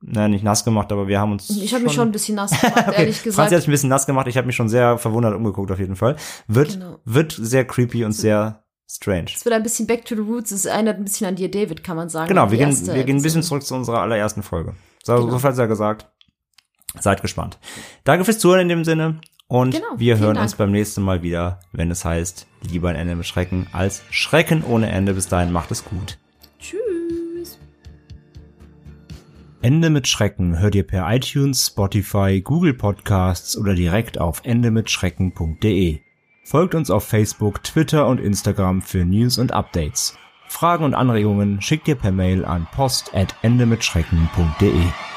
naja, 0.00 0.28
nicht 0.28 0.42
nass 0.42 0.64
gemacht, 0.64 0.90
aber 0.90 1.06
wir 1.06 1.20
haben 1.20 1.32
uns. 1.32 1.50
Ich 1.50 1.74
habe 1.74 1.84
mich 1.84 1.92
schon 1.92 2.08
ein 2.08 2.12
bisschen 2.12 2.34
nass 2.36 2.50
gemacht, 2.58 2.84
Okay, 2.88 3.00
ehrlich 3.00 3.16
Franzi 3.16 3.24
gesagt. 3.24 3.52
hat 3.52 3.58
sich 3.60 3.68
ein 3.68 3.72
bisschen 3.72 3.90
nass 3.90 4.06
gemacht, 4.06 4.26
ich 4.28 4.36
habe 4.38 4.46
mich 4.46 4.56
schon 4.56 4.70
sehr 4.70 4.96
verwundert 4.96 5.34
umgeguckt 5.34 5.70
auf 5.70 5.78
jeden 5.78 5.96
Fall. 5.96 6.16
Wird, 6.48 6.72
Genau. 6.72 6.98
wird 7.04 7.32
sehr 7.38 7.66
creepy 7.66 8.06
und 8.06 8.12
sehr 8.12 8.61
strange. 8.90 9.26
Es 9.34 9.44
wird 9.44 9.54
ein 9.54 9.62
bisschen 9.62 9.86
back 9.86 10.04
to 10.04 10.14
the 10.14 10.20
roots. 10.20 10.50
Es 10.50 10.64
erinnert 10.64 10.98
ein 10.98 11.04
bisschen 11.04 11.26
an 11.26 11.36
dir, 11.36 11.50
David, 11.50 11.82
kann 11.84 11.96
man 11.96 12.08
sagen. 12.08 12.28
Genau, 12.28 12.50
wir 12.50 12.58
gehen, 12.58 12.70
wir 12.86 13.04
gehen 13.04 13.16
ein 13.16 13.22
bisschen 13.22 13.42
zurück 13.42 13.62
zu 13.62 13.74
unserer 13.74 14.00
allerersten 14.00 14.42
Folge. 14.42 14.74
So, 15.04 15.16
Genau. 15.16 15.30
so 15.30 15.38
viel 15.38 15.52
sei 15.52 15.66
gesagt. 15.66 16.08
Seid 17.00 17.22
gespannt. 17.22 17.58
Danke 18.04 18.24
fürs 18.24 18.38
Zuhören 18.38 18.60
in 18.62 18.68
dem 18.68 18.84
Sinne. 18.84 19.20
Und 19.48 19.70
Genau, 19.72 19.86
wir 19.96 20.18
hören 20.18 20.34
Dank. 20.34 20.44
uns 20.44 20.54
beim 20.54 20.70
nächsten 20.70 21.02
Mal 21.02 21.22
wieder, 21.22 21.60
wenn 21.72 21.90
es 21.90 22.04
heißt, 22.04 22.46
lieber 22.70 22.88
ein 22.90 22.96
Ende 22.96 23.16
mit 23.16 23.26
Schrecken 23.26 23.66
als 23.72 24.02
Schrecken 24.10 24.62
ohne 24.64 24.90
Ende. 24.90 25.14
Bis 25.14 25.28
dahin, 25.28 25.52
macht 25.52 25.70
es 25.70 25.84
gut. 25.84 26.18
Tschüss. 26.58 27.58
Ende 29.62 29.90
mit 29.90 30.08
Schrecken 30.08 30.58
hört 30.58 30.74
ihr 30.74 30.86
per 30.86 31.10
iTunes, 31.14 31.66
Spotify, 31.68 32.40
Google 32.42 32.74
Podcasts 32.74 33.56
oder 33.56 33.74
direkt 33.74 34.18
auf 34.20 34.40
endemitschrecken.de. 34.44 36.00
Folgt 36.52 36.74
uns 36.74 36.90
auf 36.90 37.04
Facebook, 37.04 37.62
Twitter 37.62 38.06
und 38.06 38.20
Instagram 38.20 38.82
für 38.82 39.06
News 39.06 39.38
und 39.38 39.52
Updates. 39.52 40.18
Fragen 40.48 40.84
und 40.84 40.92
Anregungen 40.92 41.62
schickt 41.62 41.88
ihr 41.88 41.94
per 41.94 42.12
Mail 42.12 42.44
an 42.44 42.68
post 42.74 43.14
at 43.14 43.34
endemitschrecken.de. 43.40 45.11